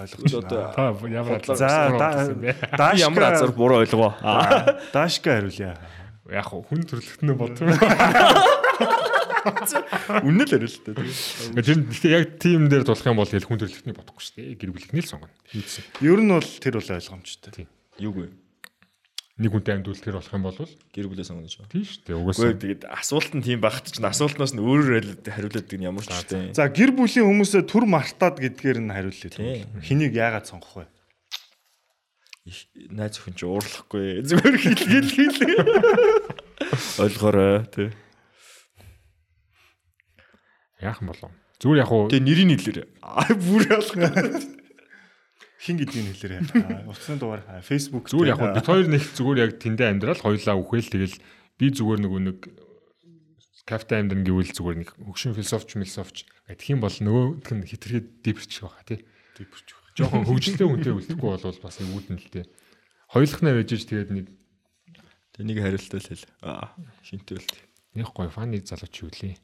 [0.00, 1.68] ойлгож та ямар за
[2.96, 4.14] ямар азар буруу ойлгоо
[4.94, 5.76] дашка хариулъя.
[6.30, 7.74] Яг хүн төрлөختнөө бодсон
[9.40, 11.64] Үнэн л ярил л дээ.
[11.64, 14.58] Тэр гэхдээ яг тим дээр тулах юм бол хэл хүн төрлөختний бодохгүй шүү дээ.
[14.60, 15.32] Гэр бүлийнхний л сонгоно.
[16.04, 17.64] Ер нь бол тэр бол ойлгомжтой.
[18.00, 18.28] Юу гэв?
[19.40, 20.58] Нэг хүнтэй амьд үлдэхэр болох юм бол
[20.92, 21.56] Гэр бүлээ сонгоно гэж.
[21.72, 22.16] тийм шүү дээ.
[22.20, 26.12] Угаасаа тэгээд асуулт нь тийм багт чинь асуултнаас нь өөрөөр хариулаад гэдэг нь ямар ч
[26.12, 26.52] юм.
[26.52, 29.64] За гэр бүлийн хүмүүсээ түр мартаад гэдгээр нь хариулъя.
[29.80, 30.86] Хэнийг яагаад сонгох вэ?
[32.90, 35.40] найз өхөн чи уурлахгүй зүгээр хэл хэл хэл.
[36.98, 37.88] Ойлгоорой тий.
[40.80, 41.30] Яахан болов.
[41.60, 42.86] Зүгээр яг уу Тэгээ нэрийг хэлээрэй.
[43.04, 44.59] Аа бүр ялгаа.
[45.60, 46.40] Хин гэдгийг хэлээрэй.
[46.56, 50.56] Аа, Утасны дугаар аа, Facebook зүгээр яг бид хоёр нэг зүгээр яг тэндээ амьдрал хоёлаа
[50.56, 51.16] үхэл тэгэл
[51.60, 52.38] би зүгээр нөгөө нэг
[53.68, 58.64] кафе амьдрын гэвэл зүгээр нэг хөгшин философч мэлсофч гэх юм бол нөгөөх нь хитрхи дипэрч
[58.64, 59.00] байгаа тий.
[59.36, 59.94] Дипэрч байгаа.
[60.00, 62.44] Жохон хөгжилтэй хүнтэй үлдэхгүй болвол бас нэг үүдэн л тий.
[63.12, 64.26] Хоёулахнаа байж тэгээд нэг
[65.44, 66.26] нэг хариултаа л хэл.
[66.40, 66.72] Аа
[67.04, 67.52] шинтэй үлд.
[67.94, 69.36] нэг гоё фаны залууч юу лээ.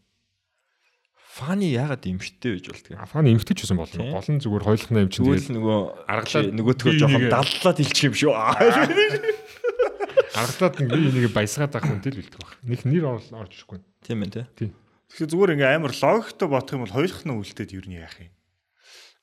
[1.37, 3.05] Фаны яагаад имштэй байж болтгоо.
[3.13, 3.93] Фаны эмгтэйч байсан болно.
[3.93, 4.09] Тий.
[4.09, 5.79] Гол нь зүгээр хоёулахнаа юм чинь тэгээд нөгөө
[6.09, 8.33] аргалаад нөгөөтгөө жоохон даллаад илчих юм шүү.
[10.41, 12.57] аргалаад нэг би энийг баясгаад авах хүнтэй л үлдэх баг.
[12.65, 13.85] Нэг нэр орж ирэхгүй.
[14.01, 14.73] Тийм ээ тий.
[15.13, 18.33] Тэгэхээр зүгээр ингээ амар логиктой бодох юм бол хоёулах нь үлдээд юу нь яах юм?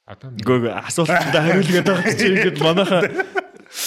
[0.03, 3.01] Гөө асуултанд хариулгээд байгаа чинь ингээд манайхаа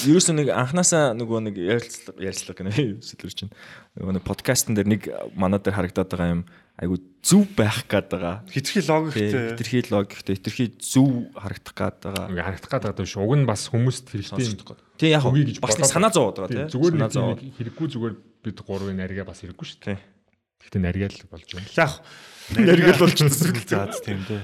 [0.06, 2.72] Юус нэг анханасаа нөгөө нэг ярилцлага ярилцлага гэнэ
[3.06, 3.52] сэлэр чинь
[3.94, 5.02] нөгөө нэг подкастн дээр нэг
[5.38, 6.42] манаа дээр харагдаад байгаа юм
[6.76, 8.42] айгу зүв байх гээд байгаа.
[8.50, 9.56] Хитрхи логиктэй.
[9.56, 12.26] Хитрхи логиктэй, хитрхи зүв харагдах гээд байгаа.
[12.34, 13.24] ингээ харагдах гад байгаа шүү.
[13.24, 14.58] Уг нь бас хүмүүст хэрэгтэй.
[14.60, 14.80] Гээд.
[15.00, 15.24] Тий яг
[15.62, 16.74] бас нэг санаа зовоод байгаа Тийм, тий.
[16.76, 18.14] Зүгээр нэг хэрэггүй зүгээр
[18.44, 19.96] бид гурвын нарига бас хэрэггүй шүү дээ.
[19.96, 19.98] Тий.
[20.66, 21.70] Гэхдээ нарига л болж байна.
[21.78, 21.92] Яг
[22.46, 23.54] Наригал болчихсон.
[23.66, 24.42] За тийм дээ.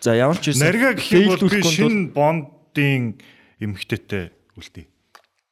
[0.00, 3.20] За ямар ч юм Нарига гэх юм бол би шинэ бондын
[3.60, 4.86] эмхтэйтэй үлдээ.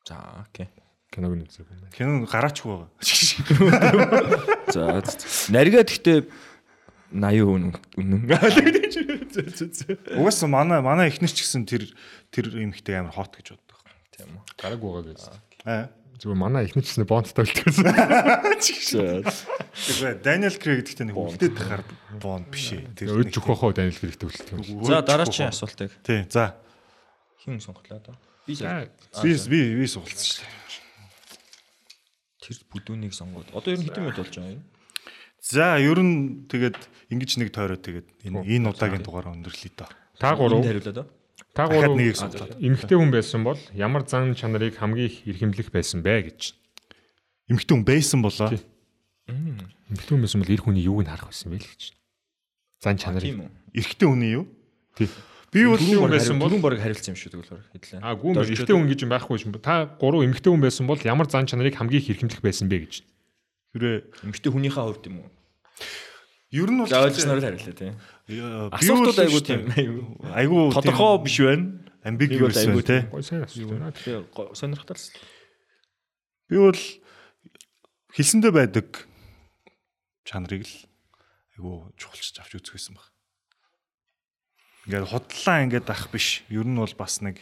[0.08, 0.68] За окей.
[1.14, 1.88] Киног нь юм байна.
[1.94, 2.90] Кино гараачгүй байгаа.
[4.74, 5.02] За
[5.54, 6.26] нарига гэхдээ
[7.14, 8.26] 80 үнэн үнэн.
[10.18, 11.86] Угаасаа манай манай эхнэр ч гэсэн тэр
[12.34, 13.78] тэр эмхтэй амар хот гэж боддог.
[14.10, 14.42] Тийм үү.
[14.58, 15.20] Гараг байгаа гэж.
[15.62, 15.86] Аа.
[16.18, 17.90] Зүгээр манай ихний ч гэсэн бондтой үлдээсэн.
[19.74, 21.82] Тэгээ Даниэл Крэг гэдэгт нэг үлдээд тахаар
[22.22, 22.90] бонд биш ээ.
[22.94, 24.86] Тэр жөх бохоо Даниэл хэрэгтэй үлдэх юм.
[24.86, 26.22] За дараагийн асуултыг Тий.
[26.30, 26.54] За.
[27.42, 28.14] хэн сонголоо доо?
[28.46, 28.54] Би
[29.22, 29.32] Би
[29.80, 30.52] би суулцсан шүү дээ.
[32.44, 33.48] тэр бүдүүнийг сонгоод.
[33.56, 34.62] Одоо ер нь хэдэн минут болж байгаа юм?
[35.40, 36.76] За, ер нь тэгээд
[37.08, 39.88] ингэж нэг тойроо тэгээд энэ энэ удаагийн дугаараа өндөрлөе доо.
[40.20, 40.60] та Энд гурав
[41.56, 42.48] та гурав нэгийг сонголоо.
[42.60, 46.52] эмгтэй хүн байсан бол ямар зан чанарыг хамгийн их эрхэмлэх байсан бэ гэж.
[47.48, 48.48] Эмхтэн хүн байсан болоо.
[48.52, 48.60] Тий.
[49.28, 51.82] Эмгтэй хүн байсан бол эр хүний юуг нь харах байсан бэ л гэж.
[52.84, 53.24] Зан чанарыг.
[53.24, 53.48] Тийм?
[53.72, 54.44] Эрэгтэй хүний юу?
[54.96, 55.08] Тий.
[55.54, 57.42] Би бол барь- байсан бол- түрүүн баг хариулсан юм шүү дээ
[57.78, 58.00] хэдлээ.
[58.02, 59.52] А гүн эрэгтэй хүн гэж юм байхгүй юм.
[59.62, 62.94] Та гурав эмгтэй хүн байсан бол ямар зан чанарыг хамгийн их эрхэмлэх байсан бэ гэж.
[63.70, 65.30] хэрэг Эмгтэй хүнийхээ хувьд юм уу?
[66.50, 67.94] ер нь бол За ойлгосноор л хариулаа тийм.
[68.74, 69.62] Асуултууд бол айгуу тийм
[70.34, 70.64] айгуу.
[70.74, 71.66] Тодорхой биш байна.
[72.02, 73.94] ambiguous айгуу байна.
[73.94, 75.02] Тэгээ сонирхтал.
[76.50, 76.78] Би бол
[78.14, 79.06] хэлсэндээ байдаг
[80.26, 80.74] чанарыг л
[81.58, 83.06] айгуу чухалчж авч үзэх байсан баг.
[84.84, 86.44] Ингээд хотлаа ингээд ах биш.
[86.52, 87.40] Ер нь бол бас нэг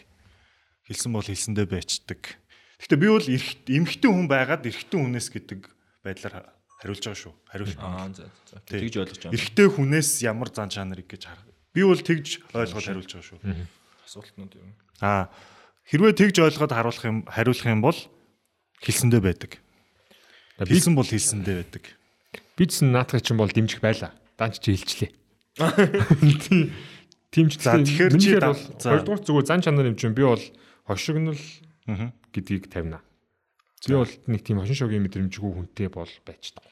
[0.87, 2.39] хэлсэн бол хэлсэндээ байцдаг.
[2.79, 5.59] Гэхдээ би бол эмэгтэй хүн байгаад эрэгтэй хүнээс гэдэг
[6.03, 7.33] байдлаар хариулж байгаа шүү.
[7.51, 7.79] Хариулт.
[7.79, 8.59] Аа за за.
[8.67, 9.35] Тэгж ойлгож байгаа.
[9.35, 11.47] Эрэгтэй хүнээс ямар зан чанарыг гэж харах.
[11.75, 13.39] Би бол тэгж ойлгоод хариулж байгаа шүү.
[14.07, 14.71] Асуултнууд юм.
[15.03, 15.27] Аа
[15.87, 17.99] хэрвээ тэгж ойлгоод харуулах юм хариулах юм бол
[18.83, 19.51] хэлсэндээ байдаг.
[20.59, 21.83] Хэлсэн бол хэлсэндээ байдаг.
[22.55, 24.13] бидсэн наатах чинь бол дэмжих байла.
[24.37, 25.11] Данч чи хэлчлээ.
[27.33, 30.41] Тимч За, тэгэхээр чи хоёрдугаар зүгээр зан чанар юм чинь би бол
[30.85, 31.41] хошигнол
[31.89, 32.13] Аа.
[32.29, 33.01] гэдгийг тавина.
[33.89, 36.63] Би бол нэг тийм хошин шогийн мэдрэмжгүй хүнтэй бол байцдаг.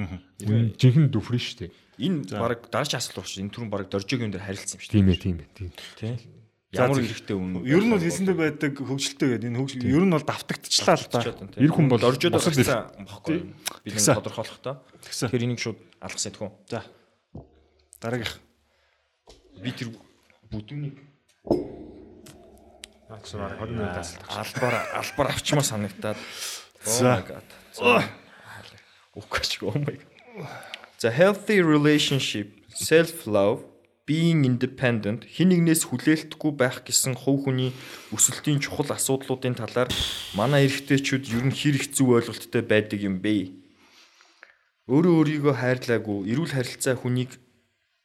[0.00, 1.72] Үн жинхэнэ дүфрэн шүү дээ.
[2.00, 5.20] Энэ баг дараач асуулт учраас энэ түрүүн баг доржигийн дээр харилцсан юм шүү Тийм ээ,
[5.20, 5.70] тийм ээ, тийм.
[6.00, 6.16] Тий.
[6.76, 7.64] За, Ямар хэрэгтэй үн.
[7.64, 11.20] Ер нь бол хэлсэндээ байдаг хөвгөлтэй гэдэг энэ хөвгөл ер нь бол давтагдчихлаа л да.
[11.56, 13.36] Эр хүн бол доржиод бусад гарсан бохгүй.
[13.86, 14.12] Бид Тэгсэн.
[14.12, 14.72] нэг тодорхойлох та.
[15.00, 16.50] Тэгэхээр энийг шууд алгасан тэхүү.
[16.68, 16.84] За.
[18.02, 18.36] Дараагийнх.
[19.62, 19.88] Би тэр
[20.56, 20.96] бүдүүнийг
[23.06, 24.26] Наач 20 минут асуулт.
[24.26, 26.18] албаар албаар авчмаа санагтаад.
[26.82, 27.06] За.
[27.06, 27.48] Oh my god.
[27.72, 28.02] За.
[29.14, 30.10] Үхэж oh my god.
[30.98, 33.62] За healthy relationship, self love,
[34.06, 37.70] being independent хин нэгнээс хүлээлтгүй байх гэсэн хувь хүний
[38.14, 39.90] өсөлтийн чухал асуудлуудын талаар
[40.38, 43.54] манай эрэгтэйчүүд ер нь хэр их зөв ойлголттой байдаг юм бэ?
[44.86, 47.34] Өөрөө өөрийгөө хайрлаагүй, эрүүл харилцаа хүнийг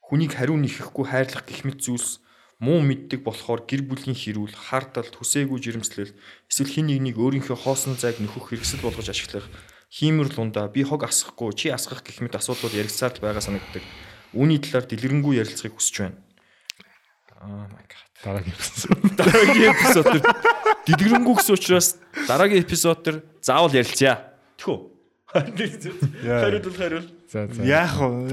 [0.02, 2.18] хүнийг хариу нэхэхгүй хайрлах гэх мэт зүйлс
[2.62, 6.14] муу мэддэг болохоор гэр бүлийн хэрүүл, хардталт, хүсээгүй жирэмслэл,
[6.46, 9.50] эсвэл хин нэгнийг өөрийнхөө хоосон зайг нөхөх хэрэгсэл болгож ашиглах,
[9.90, 13.82] хиймэр лунда би хог асахгүй, чи асгах гэх мэт асуудлууд яригцаад байгаа санагддаг.
[14.38, 16.18] Үүний талаар дэлгэрэнгүй ярилцахыг хүсэж байна.
[17.42, 18.06] Oh my god.
[18.22, 19.02] Дараагийн асуулт.
[19.20, 20.22] Дараагийн эпизод төр
[20.86, 21.88] дэлгэрэнгүй гэсэн учраас
[22.30, 24.38] дараагийн эпизод төр заавал ярилцъя.
[24.62, 24.78] Тэхүү.
[25.34, 27.08] Хариулт хариул.
[27.32, 27.64] За за.
[27.66, 28.30] Яах вэ?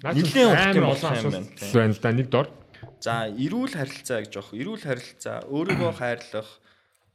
[0.00, 1.46] Амар болох олон юм байна.
[1.76, 2.12] байна л да.
[2.16, 2.46] Нэг дор.
[3.00, 4.52] За, эрүүл харилцаа гэж жоох.
[4.52, 6.48] Эрүүл харилцаа өөрийгөө хайрлах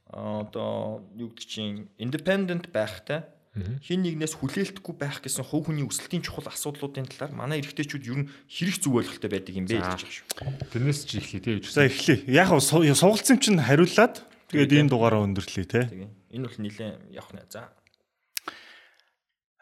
[0.10, 3.26] одоо юу гэдэг чинь independent байхтай
[3.56, 8.30] хин нэгнээс хүлээлтэхгүй байх гэсэн хувь хүний өсөлтийн чухал асуудлуудын талаар манай эрэгтэйчүүд ер нь
[8.52, 10.28] хэрэг зүг ойлголттой байдаг юм бэ гэж байгаа шүү.
[10.76, 11.56] Тэрнээс ч ихлий тий.
[11.64, 12.28] За эхлэе.
[12.36, 15.88] Яг нь суулцсан чинь хариуллаад тэгээд энэ дугаараа өндөрлөе те.
[16.36, 17.48] Энэ бол нэлээд явах нэ.
[17.48, 17.72] За.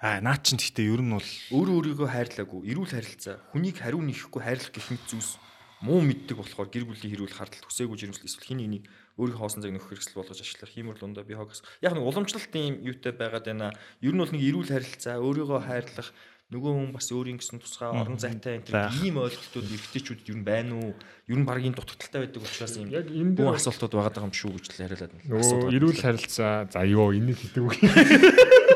[0.02, 4.42] Аа наа чин гэхдээ ер нь бол Өөрөө өөрийгөө хайрлаагүй, эрүүл харилцаа, хүнийг хариу нэхэхгүй
[4.42, 5.38] хайрлах гэх мэт зүйлс
[5.84, 8.86] муу мэддэг болохоор гэр бүлийн хэрүүл хардтал төсөөгүй жирэмслэл эсвэл хин нэгнийг
[9.20, 11.60] өөрийнхөө хоосон цаг нөхөх хэрэгсэл болгож ажиллах хиймэр лундаа би хогс.
[11.84, 13.76] Яг нэг уламжлалт юм юутай байгаад байна.
[14.00, 16.10] Ер нь бол нэг эрүүл харилцаа, өөрийгөө хайрлах
[16.54, 20.74] нөгөө хүн бас өөрийн гэсэн тусгай орон зайтай энэ ийм ойлголтууд эргэжтэйчүүд ер нь байна
[20.78, 20.94] уу?
[21.26, 22.94] Ер нь багийн дутагдaltaй байдаг учраас юм.
[22.94, 25.26] Яг энэ Бүх дээр асуултууд байгаа юм шүү гэж л яриалаад байна.
[25.34, 27.74] нөгөө эрүүл харилцаа за ёо энийг үг.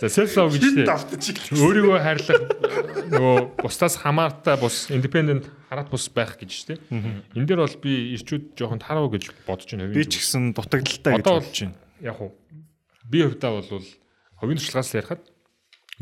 [0.00, 1.54] За self love гэж.
[1.54, 2.42] Өөрийгөө хайрлах
[3.14, 6.78] нөгөө бусдаас хамаартай бус independent хараат бус байх гэж тий.
[6.90, 9.94] Энэ дээр бол би ирчүүд жоохон тарав гэж бодож байна.
[9.94, 11.78] би ч гэсэн дутагдaltaй гэж бодож байна.
[12.02, 12.34] яг уу
[13.06, 13.86] би хувьдаа бол
[14.42, 15.22] хувийн туршлагаас ярихад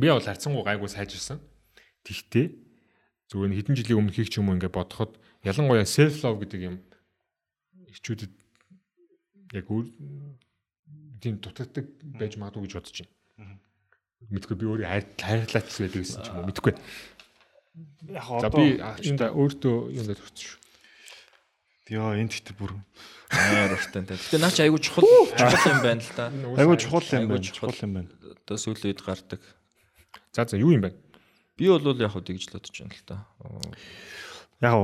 [0.01, 1.39] би бол харьцангуй гайгүй сайжирсан.
[2.09, 2.47] Тэгтээ
[3.29, 6.61] зүгээр нэг хэдэн жилийн өмнө хийх ч юм уу ингээд бодоход ялангуяа self love гэдэг
[6.65, 6.81] юм
[7.93, 8.33] ирчүүдэд
[9.53, 9.69] яг
[11.21, 13.13] тийм дутагддаг байж магадгүй гэж бодож байна.
[14.31, 16.73] Мэдгүй би өөрөө хайр- хайрлаач байдаг гэсэн ч юм уу мэдгүй.
[18.13, 20.59] Яг За би энэ өөртөө юм дээр шүү.
[21.91, 22.73] Яа энэ гэхдээ бүр
[23.33, 24.05] Аа уртай.
[24.05, 26.29] Гэтэ наа чи айгу чухал чухал юм байна л да.
[26.61, 27.49] айгуу чухал юм Айгуу байна.
[27.49, 27.73] чухал.
[27.81, 28.09] Юм байна.
[28.45, 29.41] Одоо сүүлийн үед гардаг.
[30.37, 30.93] За за юу юм бэ?
[31.57, 33.17] Би бол яг хөө тэгж л бодож байна л да.
[34.61, 34.75] Яг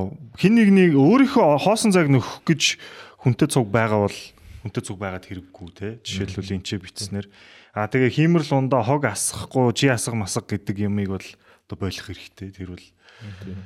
[0.41, 2.81] хин нэгнийг өөрийнхөө хоосон цаг нөхөх гэж
[3.21, 4.17] хүнтэй цуг байгаа бол
[4.65, 5.87] хүнтэй цуг байгаад хэрэггүй те.
[6.03, 7.27] Жишээлбэл энэ ч бичснээр
[7.75, 11.27] аа тэгээ хиймэрл ундаа хог асахгүй жи асах масах гэдэг юмыг бол
[11.69, 12.49] одоо болох хэрэгтэй.
[12.53, 12.85] Тэр бол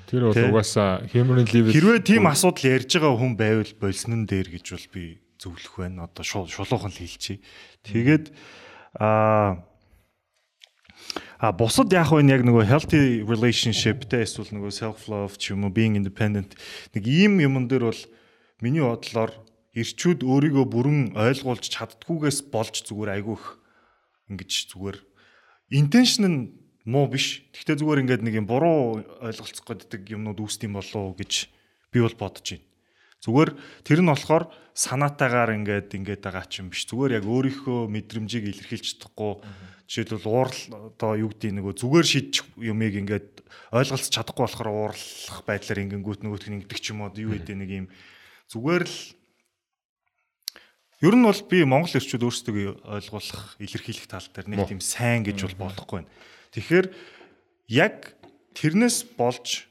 [0.10, 4.49] Тэр бол угаасаа human level хэрвээ тийм асуудал ярьж байгаа хүн байвал болсон нь дээр
[4.49, 5.04] гэж бол би
[5.38, 6.10] зөвлөх байна.
[6.10, 7.38] Одоо шул- шулуухан л хэлчихье.
[7.86, 8.34] Тэгээд
[8.97, 9.62] аа
[11.43, 15.68] А бусад яг вэ яг нөгөө healthy relationship тэ эсвэл нөгөө self love ч юм
[15.68, 16.56] уу being independent
[16.95, 18.01] нэг ийм юмн дээр бол
[18.64, 19.36] миний бодлоор
[19.76, 23.43] ирчүүд өөрийгөө бүрэн ойлгуулж чаддгүйгээс болж зүгээр айгүйх
[24.30, 24.97] ингэж зүгээр
[25.74, 26.39] intention нь
[26.86, 27.47] муу биш.
[27.55, 31.47] Гэхдээ зүгээр ингээд нэг юм буруу ойлголцох гэдэг юмнууд үүсдэм болов уу гэж
[31.91, 32.67] би бол бодож байна.
[33.24, 33.49] Зүгээр
[33.88, 36.84] тэр нь болохоор санаатаагаар ингээд ингээд байгаа ч юм биш.
[36.91, 39.39] Зүгээр яг өөрийнхөө мэдрэмжийг илэрхийлж чадахгүй
[39.88, 40.59] жишээлбэл уурал
[40.91, 46.47] одоо юу гэдэг нөгөө зүгээр шийдчих юмыг ингээд ойлголцож чадахгүй болохоор уурлах байдлаар ингэнгүүт нөгөөх
[46.51, 47.88] нь ингэдэг ч юм уу юу гэдэг нэг юм
[48.51, 48.97] зүгээр л
[51.04, 55.51] Ер нь бол би Монгол эрчүүд өөрсдөө ойлгуулах, илэрхийлэх тал дээр нэг тийм сайн гэж
[55.51, 56.12] бол бодохгүй байна.
[56.56, 56.88] Тэгэхээр
[57.76, 58.16] яг
[58.56, 59.68] тэрнээс болж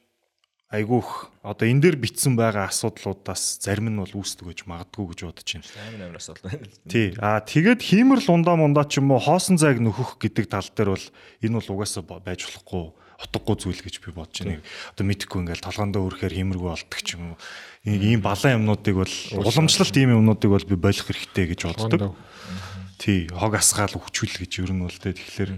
[0.68, 5.48] айгүйх одоо энэ дээр битсэн байгаа асуудлуудаас зарим нь бол үүсдэг гэж магадгүй гэж бодож
[5.56, 5.68] байна.
[5.88, 6.68] Амар амар асуудал байна.
[6.88, 7.08] Тий.
[7.16, 11.06] Аа тэгээд хиймэр лундаа мундаа ч юм уу хоосон зайг нөхөх гэдэг тал дээр бол
[11.40, 12.92] энэ бол угаасаа байж болохгүй
[13.22, 14.62] утгагүй зүйл гэж би бодож байна.
[14.92, 17.36] Одоо мэдхгүй ингээл толгоондоо өрөхөр хиймэргүй болдог ч юм уу.
[17.86, 22.18] Ийм балан юмнуудыг бол уламжлалт ийм юмнуудыг бол би болох хэрэгтэй гэж боддог.
[23.02, 25.50] Тий, хог асгаал өвчүүл гэж ер нь бол тэ тэгэхээр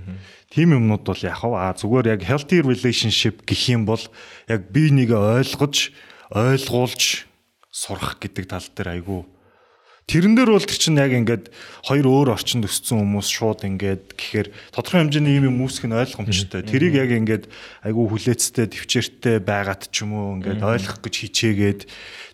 [0.48, 4.00] тийм юмнууд бол яг аа зүгээр яг healthy relationship гэх юм бол
[4.48, 5.92] яг би нэг ойлгож,
[6.32, 7.28] ойлгуулж
[7.68, 9.28] сурах гэдэг тал дээр айгүй
[10.04, 11.48] Тэрэн дээр бол тэр чинь яг ингээд
[11.88, 16.60] хоёр өөр орчинд өссөн хүмүүс шууд ингээд гэхээр тодорхой хэмжээний юм юм үүсэх нь ойлгомжтой.
[16.60, 17.48] Тэрийг яг ингээд
[17.88, 21.80] айгүй хүлээцтэй, төвчээртэй байгаад ч юм уу ингээд ойлгох гэж хичээгээд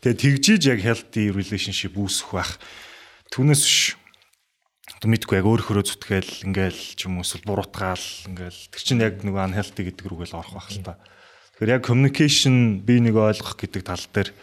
[0.03, 2.59] тэгээ тэгжиж яг healthy relationship үүсэх байх.
[3.31, 3.95] Түүнээс биш
[5.07, 9.47] мэдгүй яг өөрөөрөө зүтгээл ингээл ч юм уу эсвэл буруутгаал ингээл тэр чинь яг нөгөө
[9.47, 10.99] unhealthy гэдэг рүүгээл орох байх л та.
[11.55, 14.35] Тэгэхээр яг communication би нэг ойлгох гэдэг тал дээр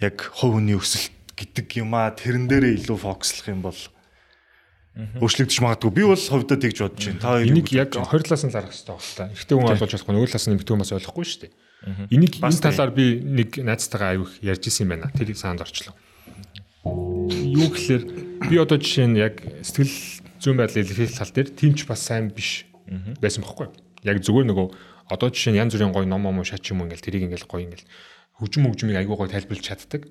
[0.00, 3.78] яг хувь хүний өсөлт гэдэг юм а тэрэн дээрээ илүү фокуслах юм бол
[4.98, 5.90] өөрчлөгдөж магадгүй.
[5.94, 7.22] Би бол хувьдаа тэгж бодож байна.
[7.22, 9.34] Та хоёрын Энийг яг хоёр талаас нь зарах хэрэгтэй байна.
[9.38, 11.52] Эхтэй хүн ойлгож чадахгүй нөгөө талаас нь эмэгтэй хүн бас ойлгохгүй шүү дээ.
[12.10, 15.14] Энийг энэ талаар би нэг найзтайгаа аявих ярьж исэн юм байна.
[15.14, 15.94] Тэр санд орчлоо.
[16.82, 18.02] Юу гэхээр
[18.50, 19.94] би одоо жишээ нь яг сэтгэл
[20.42, 22.66] зүйн байдлыг илэрхийлэх тал дээр тийм ч бас сайн биш
[23.22, 23.70] байсан бохоггүй.
[24.02, 24.66] Яг зүгээр нөгөө
[25.14, 27.86] одоо жишээ нь янз бүрийн гоё ном ном шат юм ингээл тэрийг ингээл гоё ингээл
[28.38, 30.02] хөгжим хөгжмийг аягүй гоё тайлбарлаж чаддаг.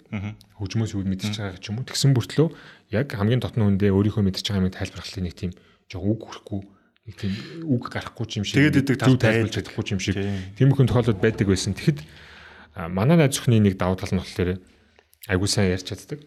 [0.59, 1.87] Хөгжмөөс юу мэдчихэж байгаа ч юм уу.
[1.87, 2.47] Тэгсэн бүртлөө
[2.91, 5.51] яг хамгийн дотны хүндээ өөрийнхөө мэдчихэж байгаа юм тайлбарлахлын нэг тийм
[5.87, 6.61] жоо үг хүрэхгүй
[7.07, 7.33] нэг тийм
[7.71, 10.67] үг гарахгүй юм шиг Тэгээд зөв талтай тайлбарлаж чадахгүй юм шиг Тийм.
[10.75, 11.71] их тохиолдол байдаг байсан.
[11.71, 11.99] Тэгэхэд
[12.91, 14.59] манай найз өхний нэг давуу тал нь болохоор
[15.31, 16.19] айгуу сайн ярьж чаддаг.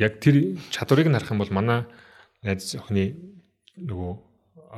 [0.00, 1.84] Яг тэр чадварыг нь харах юм бол манай
[2.40, 3.20] найз өхний
[3.76, 4.12] нөгөө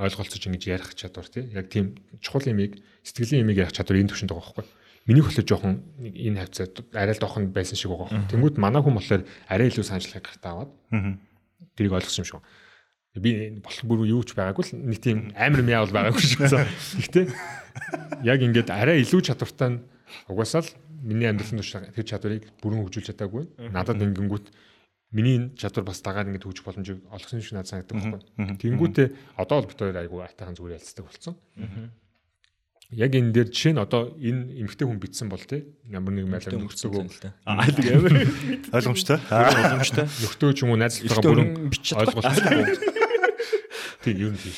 [0.03, 4.34] ойлголцож ингэж ярих чадвар тий яг тийм чухал юмыг сэтгэлийн юмыг ярих чадвар энэ төвшөнд
[4.34, 4.66] байгаа байхгүй.
[5.07, 8.30] Миний хөдлөө жоохон энэ хавцаа арай л дохон байсан шиг байгаа.
[8.30, 10.70] Тэнгүүд манай хүн болохоор арай илүү санджлахыг гартаа аваад
[11.74, 12.38] тэрийг ойлгосон юм шиг.
[12.38, 13.22] байна.
[13.22, 13.30] Би
[13.61, 16.70] болох бүр юу ч байгаагүй л нэг тийм амар мяа бол байгаагүй шүү дээ.
[17.03, 17.26] Гэхдээ
[18.24, 19.82] яг ингээд арай илүү чадвартай нь
[20.30, 20.70] угаасаа л
[21.03, 23.44] миний амьдралын турш тэр чадварыг бүрэн хөгжүүлж чадаагүй.
[23.74, 24.46] Надад ингэнгүүт
[25.12, 28.57] миний чадвар бас дагаад ингэж хөгжих боломжийг олгосон шиг надад санагддаг байхгүй.
[28.64, 31.34] Тэнгүүтээ одоо л бит хоёр айгу айтайхан зүгээр ялцдаг болсон.
[32.93, 36.61] Яг энэ дээр жишээ нь одоо энэ эмгтэй хүн битсэн бол тий ямар нэг майлаар
[36.61, 37.03] нөхцөгөө
[37.49, 38.14] Аа тийм амар
[38.68, 39.16] Ойлгомжтой.
[39.32, 40.07] боломжтой.
[40.20, 43.01] нөхдөө ч юм уу найзлалтайгаа бүрэн бичиж ойлголцсон.
[44.03, 44.55] Тийм ер нь тийм.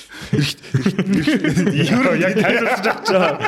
[1.84, 3.44] Ер нь яг тайлбарлаж авчаа.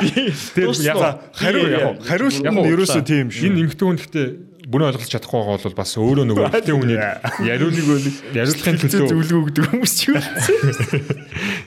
[0.53, 0.97] Тэр яг
[1.33, 3.49] Хариу яг хариулт нь ерөөсөө тийм шүү.
[3.49, 4.27] Энэ эмгтэй хүн гэхдээ
[4.67, 6.99] бүрэн ойлгож чадахгүй байгаа бол бас өөрөө нөгөө эмгтэй хүний
[7.47, 7.87] яриулыг
[8.35, 10.19] яриулахын төлөө зөвлөгөө өгдөг хүмүүс ч юм.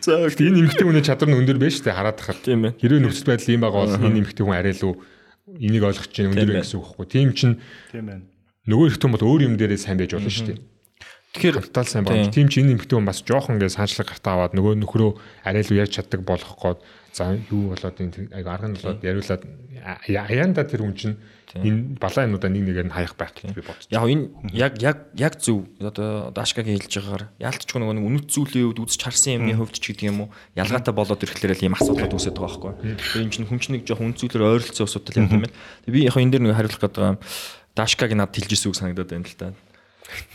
[0.04, 2.44] За энэ эмгтэй хүний чадвар нь өндөр байж тээ хараад тахад.
[2.44, 2.76] Тийм ээ.
[2.76, 5.00] Хэрвээ нөхцөл байдал ийм байгаа бол энэ эмгтэй хүн арай л
[5.58, 7.06] энийг ойлгож чинь өндөр байх гэсэн үг байхгүй.
[7.08, 7.56] Тийм чинь
[7.88, 8.24] Тийм байна.
[8.68, 10.60] нөгөө эмгтэй хүн бол өөр юм дээрээ сайн байж болно шүү дээ.
[11.30, 12.30] Тэгэхээр Гартал сайн байна.
[12.34, 15.10] Тийм ч энэ эмгтэй хүн бас жоохон ингээ санчлаг гартаа аваад нөгөө нөхрөө
[15.46, 16.82] арай л ярьж чаддаг болох гээд
[17.14, 19.42] за юу болоод энэ арга нь болоод яриулаад
[20.10, 21.16] аяанда тэр хүн чинь
[21.54, 23.90] энэ балаануудаа нэг нэгээр нь хаях байх гэж би бодчих.
[23.90, 28.66] яг энэ яг яг яг зөв одоо Дашкагийн хэлж байгаагаар яалтчгүй нөгөө нэг үнэт зүйлийн
[28.70, 32.14] хувьд үзэж харсан юмны хувьд ч гэдэг юм уу ялгаатай болоод ирэхлээр л ийм асуудлууд
[32.14, 32.74] үүсэж байгаа байхгүй.
[32.98, 35.50] Тэгээ энэ чинь хүн чинь нэг жоох үнэт зүйлээр ойролцсон асуудал юм байна.
[35.86, 37.18] Тэгээ би яг энэ дээр нэг хариулах гэдэг юм
[37.74, 39.54] Дашкагийн над хэлжсэн үг санагдаад байна л да.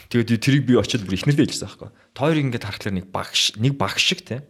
[0.10, 1.90] Тэгээд тэрийг би очиод бүр ихнэрдээ хэлжсэн байхгүй.
[2.16, 4.42] Тойр ингээд харахаар нэг багш нэг багш шиг те.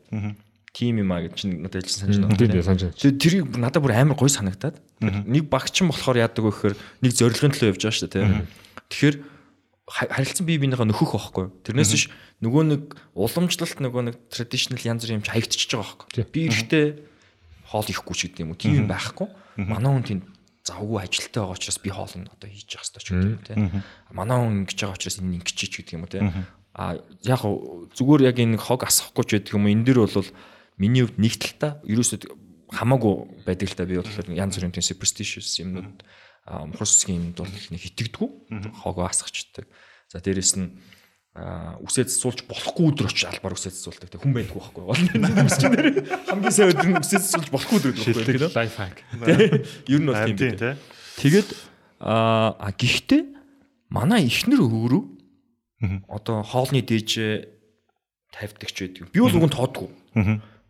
[0.76, 2.36] Тим юм а гэж чинь надад хэлсэн санаж байна.
[2.36, 2.82] Тийм тийм санаж.
[3.00, 4.76] Тэгээд тэрийг надад бүр амар гой санагдаад.
[5.00, 8.48] Нэг багчин болохоор яадаг вэ гэхээр нэг зорилгын төлөө явж байгаа шүү дээ тийм.
[8.92, 9.16] Тэгэхээр
[9.88, 11.46] ха- харилцан бие биенийхээ нөхөх байхгүй.
[11.64, 12.06] Тэрнээс биш
[12.44, 12.82] нөгөө нэг
[13.16, 16.28] уламжлалт нөгөө нэг traditional янз бүрийн юм чи хаягдчихж байгаа байхгүй.
[16.36, 16.86] Би эрэхтэй
[17.72, 18.60] хоол ихгүй ч гэдэг юм уу.
[18.60, 19.28] Тийм байхгүй.
[19.56, 20.20] Манай хүн тийм
[20.66, 23.84] завгүй ажилттай байгаа учраас би хоол нь одоо хийж явах хэрэгтэй ч гэдэг юм тийм.
[24.10, 26.28] Манай хүн ингэж байгаа учраас энэ ингэж чиж гэдэг юм уу тийм.
[26.74, 27.42] А яг
[27.94, 29.74] зүгээр яг энэ хог асахгүй ч гэдэг юм уу.
[29.78, 30.30] Энэ дэр бол
[30.82, 32.18] миний хувьд нэг талтай ерөөсөө
[32.74, 36.02] хамаагүй байдаг л та би болохоор янз бүрийн тийм superstitious юмнууд
[36.46, 38.30] а мухар сүсгийн юмд бол их нэг итгэдэггүй
[38.82, 39.70] хогоо асгачдаг.
[40.10, 40.78] За дээрэс нь
[41.36, 44.08] үсээ цэцүүлж болохгүй өдөр очиж албаар үсээ цэцүүлдэг.
[44.16, 44.84] Тэг хүн байдгүй байхгүй.
[44.88, 45.88] Үсчин дээр
[46.32, 48.24] хамгийн сайн өдөр нь үсээ цэцүүлж болохгүй өдөр байхгүй.
[48.24, 48.98] Шилдэг лайф хак.
[49.92, 50.80] Ер нь бол тийм Тийм.
[51.20, 51.50] Тэгээд
[52.00, 53.22] а гэхдээ
[53.92, 55.04] манай ихнэр өөрөө
[56.08, 57.52] одоо хоолны дээжээ
[58.32, 59.12] тавьдаг ч байдаг.
[59.12, 59.90] Би бол үгэн тоодгүй.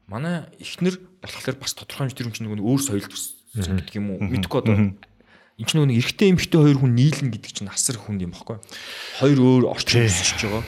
[0.09, 3.95] Манай ихнэр болохоор бас тодорхой хэмжээ тэр хүн чинь нөгөө нэг өөр соёлд өссөн гэдэг
[4.01, 4.21] юм уу?
[4.21, 4.75] Мэдгүй одоо
[5.55, 8.59] энэ чинь нөгөө нэг эрэгтэй эмэгтэй хоёр хүн нийлнэ гэдэг чинь асар хүнд юм баггүй.
[9.23, 10.63] Хоёр өөр орчин өсөж байгаа.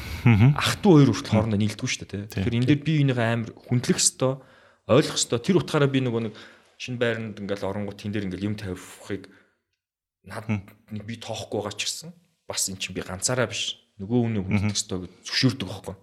[0.55, 2.31] Ах トゥ хоёр хүртэл хоорондоо нийлдэггүй шүү дээ.
[2.31, 4.39] Тэгэхээр энэ дээр би энийгээ амар хүндлэх хэвээр
[4.87, 6.33] ойлгох хэвээр тэр утгаараа би нөгөө нэг
[6.79, 9.27] шинэ байранд ингээл оронгууд тэн дээр ингээл юм тавихыг
[10.23, 12.15] над нэг би тоохгүй байгаа ч гэсэн
[12.47, 15.95] бас эн чинь би ганцаараа биш нөгөө үнэ хүндлэх хэвээр зөвшөөрдөг байхгүй.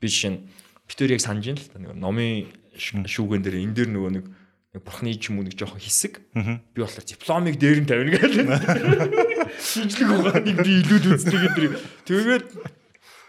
[0.00, 0.40] Би жишээ нь
[0.88, 2.48] битэр яг санаж ин л та нэг номын
[2.80, 4.24] шүүгэн дээр энэ дээр нөгөө нэг
[4.76, 8.46] нэг бурхны ч юм уу нэг жоохон хэсэг би болохоор дипломыг дээр нь тавина гэдэг.
[9.56, 11.72] Шинжлэх ухааныг би илүүд үздэг гэдэг.
[12.04, 12.46] Тэгээд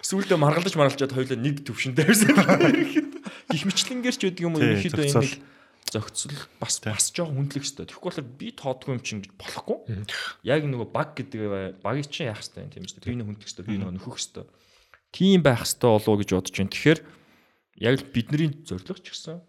[0.04, 2.36] сүүлдээ маргалдаж маргалжаад хоёулаа нэг төвшөнд тавьсан.
[3.48, 5.24] Гэх мэтлэнгээр ч гэдэг юм уу Тий, ерөнхийдөө зохицол.
[5.24, 5.56] энэ
[5.88, 7.86] зохицол бас бас жоохон хүндлэх хэрэгтэй.
[7.88, 9.78] Тэгэхгүй болохоор би тоодгүй юм чинь гэж болохгүй.
[10.44, 12.84] Яг нөгөө баг гэдэг багийг чинь яах хэрэгтэй юм тийм.
[13.08, 14.46] Би нэг хүндлэх хэрэгтэй, би нөгөө нөхөх хэрэгтэй.
[15.16, 16.74] Тийм байх хэрэгтэй болов уу гэж бодож байна.
[16.76, 17.00] Тэгэхээр
[17.88, 19.40] яг л бидний зорилго ч гэсэн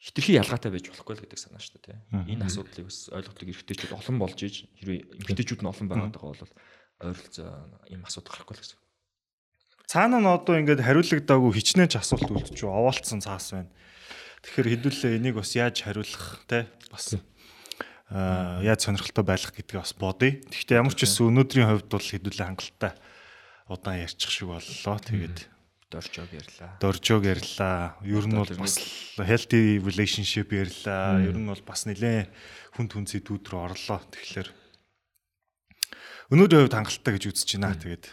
[0.00, 1.98] хитрхи ялгаатай байж болохгүй л гэдэг санаа шүү дээ.
[2.32, 6.54] Энэ асуудлыг бас ойлгохлог эргэжтэйчүүд олон болж иж хэрвээ эмгтээчүүд нь олон байгаад байгаа бол
[7.04, 7.48] ойролцоо
[7.92, 8.80] ийм асуудал гарахгүй л гэсэн.
[9.92, 12.72] Цаана нь одоо ингээд хариулагдаагүй хичнээн ч асуулт үлдчихв.
[12.72, 13.68] Овоолцсон цаас байна.
[14.40, 17.20] Тэгэхээр хэдүүлээ энийг бас яаж хариулах те бас
[18.08, 20.40] аа яаж сонирхолтой байлгах гэдгийг бас бодъё.
[20.48, 22.92] Гэхдээ ямар ч гэсэн өнөөдрийн хувьд бол хэдүүлээ хангалттай
[23.68, 24.96] удаан ярьчих шиг боллоо.
[24.96, 25.38] Тэгээд
[25.90, 26.70] Доржог ярьлаа.
[26.78, 27.98] доржог ярьлаа.
[28.06, 28.78] Ер нь бол бас
[29.18, 31.18] healthy relationship ярьлаа.
[31.18, 32.30] Ер нь бол бас нэлээд
[32.78, 33.98] хүнд хүн зэдвүүд рүү орлоо.
[34.14, 34.48] Тэгэхээр
[36.30, 37.74] өнөөдрийн хувьд хангалттай гэж үзэж байна.
[37.74, 38.06] Тэгээд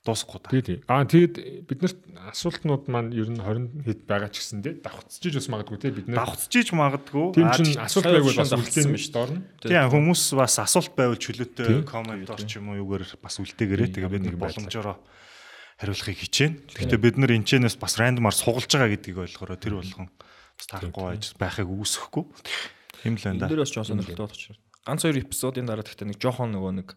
[0.00, 0.48] дуусахгүй да.
[0.48, 0.78] Тий, тий.
[0.88, 2.00] Аа тэгэд биднэрт
[2.32, 6.08] асуултнууд маань ер нь 20 хэд байгаа ч гэсэн тий давхцчих бас магадгүй тий бид
[6.08, 7.36] нар давхцжиж магадгүй.
[7.36, 9.12] тийм тий- асуулт байвал бас үлдээн биш.
[9.12, 9.44] доорно.
[9.60, 11.84] Тийм хүмүүс бас асуулт байвал чөлөөтэй Тийм.
[11.84, 14.96] комментор ч юм уу юугаар бас үлдээгээрээ тэгээ бид нэг боломжоор
[15.80, 16.76] хариулахыг хичээнэ.
[16.76, 21.24] Гэхдээ бид нар энэчнээс бас рандомаар сугалж байгаа гэдгийг ойлгохороо тэр болгон бас таахгүй байж
[21.40, 22.24] байхыг үүсэхгүй.
[23.00, 23.64] Тийм л байна Энэ да.
[23.64, 24.60] бас жоохон сонирхолтой болох чинь.
[24.84, 26.88] Ганц хоёр эпизодын дараа гэхдээ нэг жоохон нөгөө нэг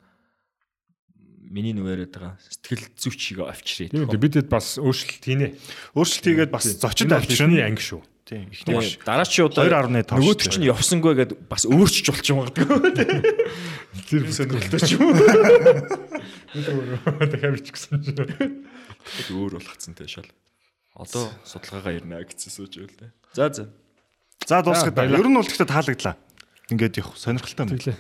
[1.47, 3.95] миний нөгөө яриад байгаа сэтгэл зүйч шиг авчирээ.
[3.95, 5.47] Тийм үү бидэд бас өөрчлөлт хийнэ.
[5.95, 8.03] Өөрчлөлт хийгээд бас зочид бидний анги шүү.
[8.23, 8.47] Тийм.
[8.47, 12.71] Тэгээ дараачийн удаа 2.5 нөгөөт шүү чинь явсангүй гэдээ бас өөрчж болчих юм магадгүй.
[14.07, 15.19] Тэр сонирхолтой ч юм уу.
[17.19, 18.63] Дахиад бичих гэсэн чинь.
[19.27, 20.29] өөр болгоцсон те шал.
[20.95, 23.11] Одоо судалгаагаа ирнэ гэсэн сууж байл та.
[23.35, 23.67] За за.
[24.47, 25.19] За дуусгаад баярлалаа.
[25.19, 26.15] ер нь бол гэхдээ таалагдлаа.
[26.71, 27.75] Ингээд явах сонирхолтой юм.
[27.75, 27.97] Тэглээ.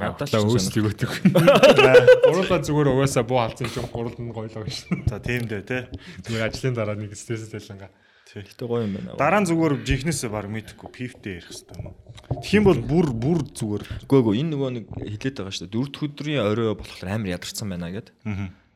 [0.00, 1.12] Надад ч өөсөлийг өгдөг.
[1.28, 4.88] Гурлаа зүгээр угаасаа буу халзан чинь гурал нь гойлоо гэж.
[5.10, 5.92] За тийм дээ те.
[6.30, 7.90] Нэг ажлын дараа нэг стресс таланга.
[8.32, 9.16] Гэтэ гоё юм байна.
[9.20, 11.92] Дараа нь зүгээр жинхнээсээ баг мэдэхгүй пивтэй ярих хэрэгтэй юм.
[12.40, 13.84] Юм бол бүр бүр зүгээр.
[14.08, 15.74] Үгүй эгүй энэ нөгөө нэг хилээд байгаа шүү дээ.
[15.76, 18.08] Дөрөвд өдрийн орой болохоор амар ядарсан байна гэд.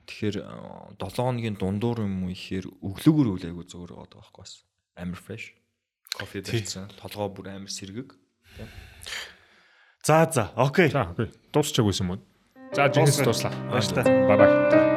[0.07, 0.37] Тэгэхээр
[1.01, 4.53] 7 хоногийн дундуур юм уу ихээр өглөөгөр үл айгу зүгээр байгаа байхгүй бас.
[4.95, 5.57] Амар fresh.
[6.15, 6.93] Кофе дэрсэн.
[7.01, 8.15] Толгоо бүр амар сэргэг.
[10.07, 10.89] За за окей.
[10.95, 11.33] За окей.
[11.53, 12.23] Дуусчихаг байсан юм уу?
[12.73, 13.27] За Дуусгая.
[13.27, 13.53] дуслаа.
[13.73, 14.05] Баярлалаа.
[14.05, 14.96] Бай бай.